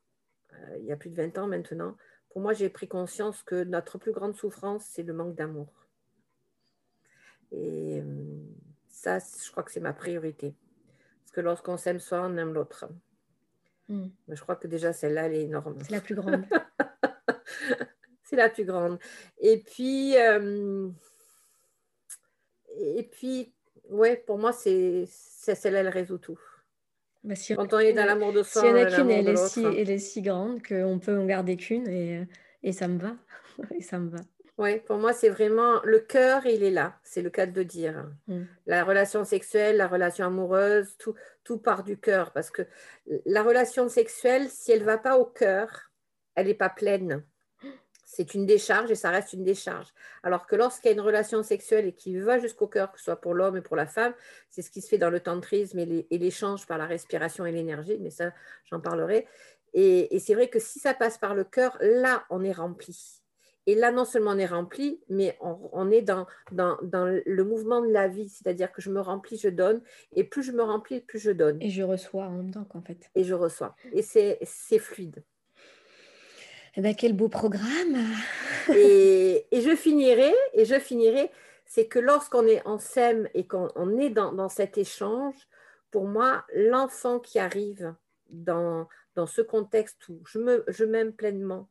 [0.77, 1.97] il y a plus de 20 ans maintenant,
[2.35, 5.87] pour moi, j'ai pris conscience que notre plus grande souffrance, c'est le manque d'amour.
[7.53, 8.03] Et
[8.89, 10.53] ça, je crois que c'est ma priorité.
[11.21, 12.89] Parce que lorsqu'on s'aime soi, on aime l'autre.
[14.27, 15.77] Mais je crois que déjà, celle-là, elle est énorme.
[15.81, 16.43] C'est la plus grande.
[18.25, 18.99] c'est la plus grande.
[19.39, 20.15] Et puis,
[22.77, 23.53] et puis,
[23.89, 26.39] ouais, pour moi, c'est celle-là, elle résout tout.
[27.23, 29.47] Bah, Quand on est dans l'amour de soi, s'il n'y en a qu'une, elle, est
[29.47, 32.27] si, elle est si grande qu'on peut en garder qu'une et,
[32.61, 33.15] et ça me va.
[33.75, 34.19] et ça me va.
[34.57, 36.97] Oui, pour moi, c'est vraiment le cœur, il est là.
[37.03, 38.09] C'est le cas de dire.
[38.27, 38.43] Mm.
[38.67, 42.31] La relation sexuelle, la relation amoureuse, tout, tout part du cœur.
[42.31, 42.61] Parce que
[43.25, 45.91] la relation sexuelle, si elle ne va pas au cœur,
[46.35, 47.23] elle n'est pas pleine
[48.05, 49.87] c'est une décharge et ça reste une décharge.
[50.23, 53.05] Alors que lorsqu'il y a une relation sexuelle et qui va jusqu'au cœur, que ce
[53.05, 54.13] soit pour l'homme et pour la femme,
[54.49, 57.97] c'est ce qui se fait dans le tantrisme et l'échange par la respiration et l'énergie,
[57.99, 58.31] mais ça,
[58.69, 59.27] j'en parlerai.
[59.73, 63.21] Et, c'est vrai que si ça passe par le cœur, là, on est rempli.
[63.67, 67.91] Et là, non seulement on est rempli, mais on, est dans, dans, le mouvement de
[67.91, 69.81] la vie, c'est-à-dire que je me remplis, je donne,
[70.13, 71.61] et plus je me remplis, plus je donne.
[71.61, 73.09] Et je reçois en même temps, en fait.
[73.15, 73.75] Et je reçois.
[73.91, 75.23] Et c'est fluide.
[76.77, 77.97] Eh ben, quel beau programme
[78.69, 81.31] et, je finirai, et je finirai,
[81.65, 85.35] c'est que lorsqu'on est en SEM et qu'on est dans, cet échange,
[85.91, 87.95] pour moi, l'enfant qui arrive
[88.29, 91.69] dans, dans ce contexte où je, me, je m'aime pleinement,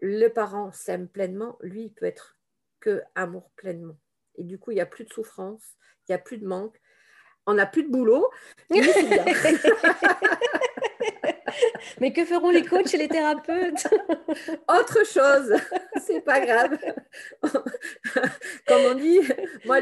[0.00, 2.36] le parent s'aime pleinement, lui, il peut être
[2.80, 3.96] que amour pleinement.
[4.36, 5.76] Et du coup, il n'y a plus de souffrance,
[6.08, 6.80] il n'y a plus de manque,
[7.46, 8.28] on n'a plus de boulot.
[8.70, 8.80] Mais
[12.14, 13.86] que feront les coachs et les thérapeutes?
[14.68, 15.54] Autre chose,
[16.06, 16.78] c'est pas grave.
[18.66, 19.20] Comme on dit,
[19.64, 19.78] moi,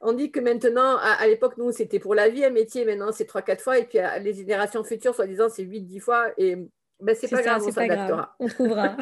[0.00, 3.28] on dit que maintenant, à, l'époque, nous, c'était pour la vie un métier, maintenant, c'est
[3.28, 6.56] 3-4 fois, et puis les générations futures, soi-disant, c'est 8-10 fois, et
[7.00, 8.34] ben, c'est pas grave, on s'adaptera.
[8.38, 8.96] On trouvera.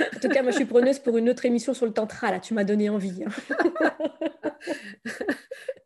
[0.00, 2.30] En tout cas, moi, je suis preneuse pour une autre émission sur le tantra.
[2.30, 3.24] Là, tu m'as donné envie.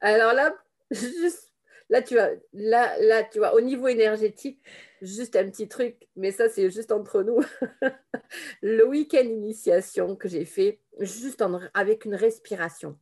[0.01, 0.55] Alors là,
[0.91, 1.54] juste
[1.91, 4.61] Là, tu vois, là, là, tu vois, au niveau énergétique,
[5.03, 7.41] juste un petit truc, mais ça, c'est juste entre nous.
[8.63, 12.99] le week-end initiation que j'ai fait, juste avec une respiration.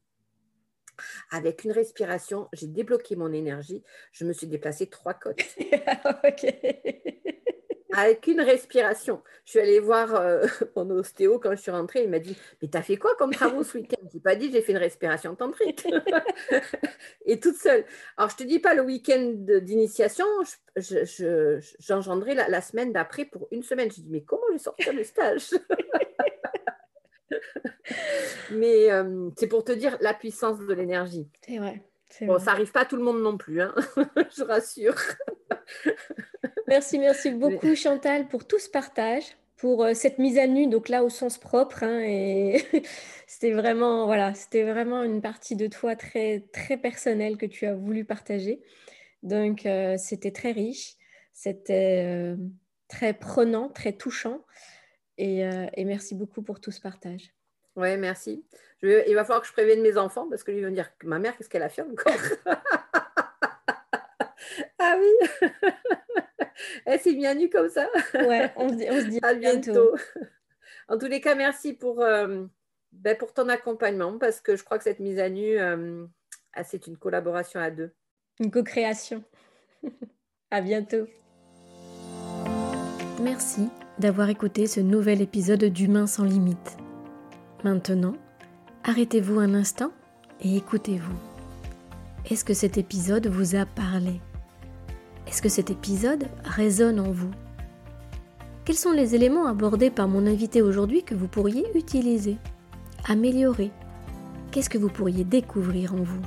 [1.30, 3.83] Avec une respiration, j'ai débloqué mon énergie.
[4.12, 5.43] Je me suis déplacée trois côtes.
[6.24, 7.53] ok
[7.93, 9.22] avec une respiration.
[9.45, 12.05] Je suis allée voir euh, mon ostéo quand je suis rentrée.
[12.05, 14.03] Il m'a dit Mais t'as fait quoi comme travaux ce week-end?
[14.11, 15.86] Je n'ai pas dit J'ai fait une respiration tantrique.
[17.26, 17.84] et toute seule.
[18.16, 19.32] Alors, je ne te dis pas le week-end
[19.62, 20.26] d'initiation,
[21.78, 23.90] j'engendrai la, semaine d'après pour une semaine.
[23.90, 25.51] Je dis Mais comment je vais sortir le stage?
[28.51, 31.28] Mais euh, c'est pour te dire la puissance de l'énergie.
[31.47, 31.82] C'est vrai.
[32.20, 33.74] Bon, ça n'arrive pas à tout le monde non plus, hein
[34.36, 34.95] je rassure.
[36.68, 39.25] Merci, merci beaucoup Chantal pour tout ce partage,
[39.57, 41.83] pour euh, cette mise à nu, donc là au sens propre.
[41.83, 42.64] Hein, et
[43.27, 47.75] c'était vraiment, voilà, c'était vraiment une partie de toi très, très personnelle que tu as
[47.75, 48.62] voulu partager.
[49.23, 50.95] Donc euh, c'était très riche,
[51.33, 52.37] c'était euh,
[52.89, 54.45] très prenant, très touchant.
[55.18, 55.43] Et,
[55.75, 57.33] et merci beaucoup pour tout ce partage.
[57.77, 58.45] Oui, merci.
[58.83, 61.18] il va falloir que je prévienne mes enfants parce que lui va me dire ma
[61.18, 62.12] mère, qu'est-ce qu'elle a fait encore?
[64.85, 65.49] Ah oui
[66.87, 69.95] Elle s'est bien nue comme ça Ouais, on se dit, à bientôt.
[70.89, 72.45] En tous les cas, merci pour, euh,
[72.91, 76.05] ben, pour ton accompagnement parce que je crois que cette mise à nu, euh,
[76.53, 77.93] ah, c'est une collaboration à deux.
[78.41, 79.22] Une co-création.
[80.51, 81.07] à bientôt.
[83.22, 83.68] Merci
[83.99, 86.76] d'avoir écouté ce nouvel épisode d'Humain sans limite.
[87.62, 88.14] Maintenant,
[88.83, 89.93] arrêtez-vous un instant
[90.41, 91.16] et écoutez-vous.
[92.28, 94.20] Est-ce que cet épisode vous a parlé?
[95.27, 97.31] Est-ce que cet épisode résonne en vous?
[98.64, 102.37] Quels sont les éléments abordés par mon invité aujourd'hui que vous pourriez utiliser,
[103.09, 103.71] améliorer?
[104.51, 106.21] Qu'est-ce que vous pourriez découvrir en vous?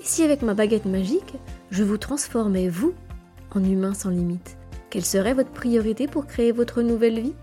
[0.00, 1.34] Et si avec ma baguette magique,
[1.70, 2.94] je vous transformais, vous,
[3.54, 4.56] en humain sans limite
[4.90, 7.34] Quelle serait votre priorité pour créer votre nouvelle vie?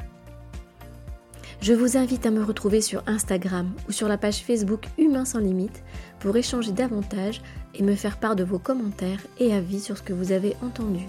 [1.61, 5.39] Je vous invite à me retrouver sur Instagram ou sur la page Facebook Humain sans
[5.39, 5.81] limite
[6.23, 7.41] pour échanger davantage
[7.75, 11.05] et me faire part de vos commentaires et avis sur ce que vous avez entendu.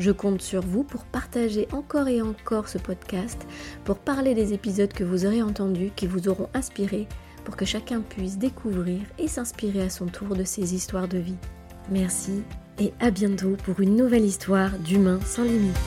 [0.00, 3.46] Je compte sur vous pour partager encore et encore ce podcast,
[3.84, 7.06] pour parler des épisodes que vous aurez entendus, qui vous auront inspiré,
[7.44, 11.38] pour que chacun puisse découvrir et s'inspirer à son tour de ces histoires de vie.
[11.88, 12.42] Merci
[12.80, 15.78] et à bientôt pour une nouvelle histoire d'Humain sans limite.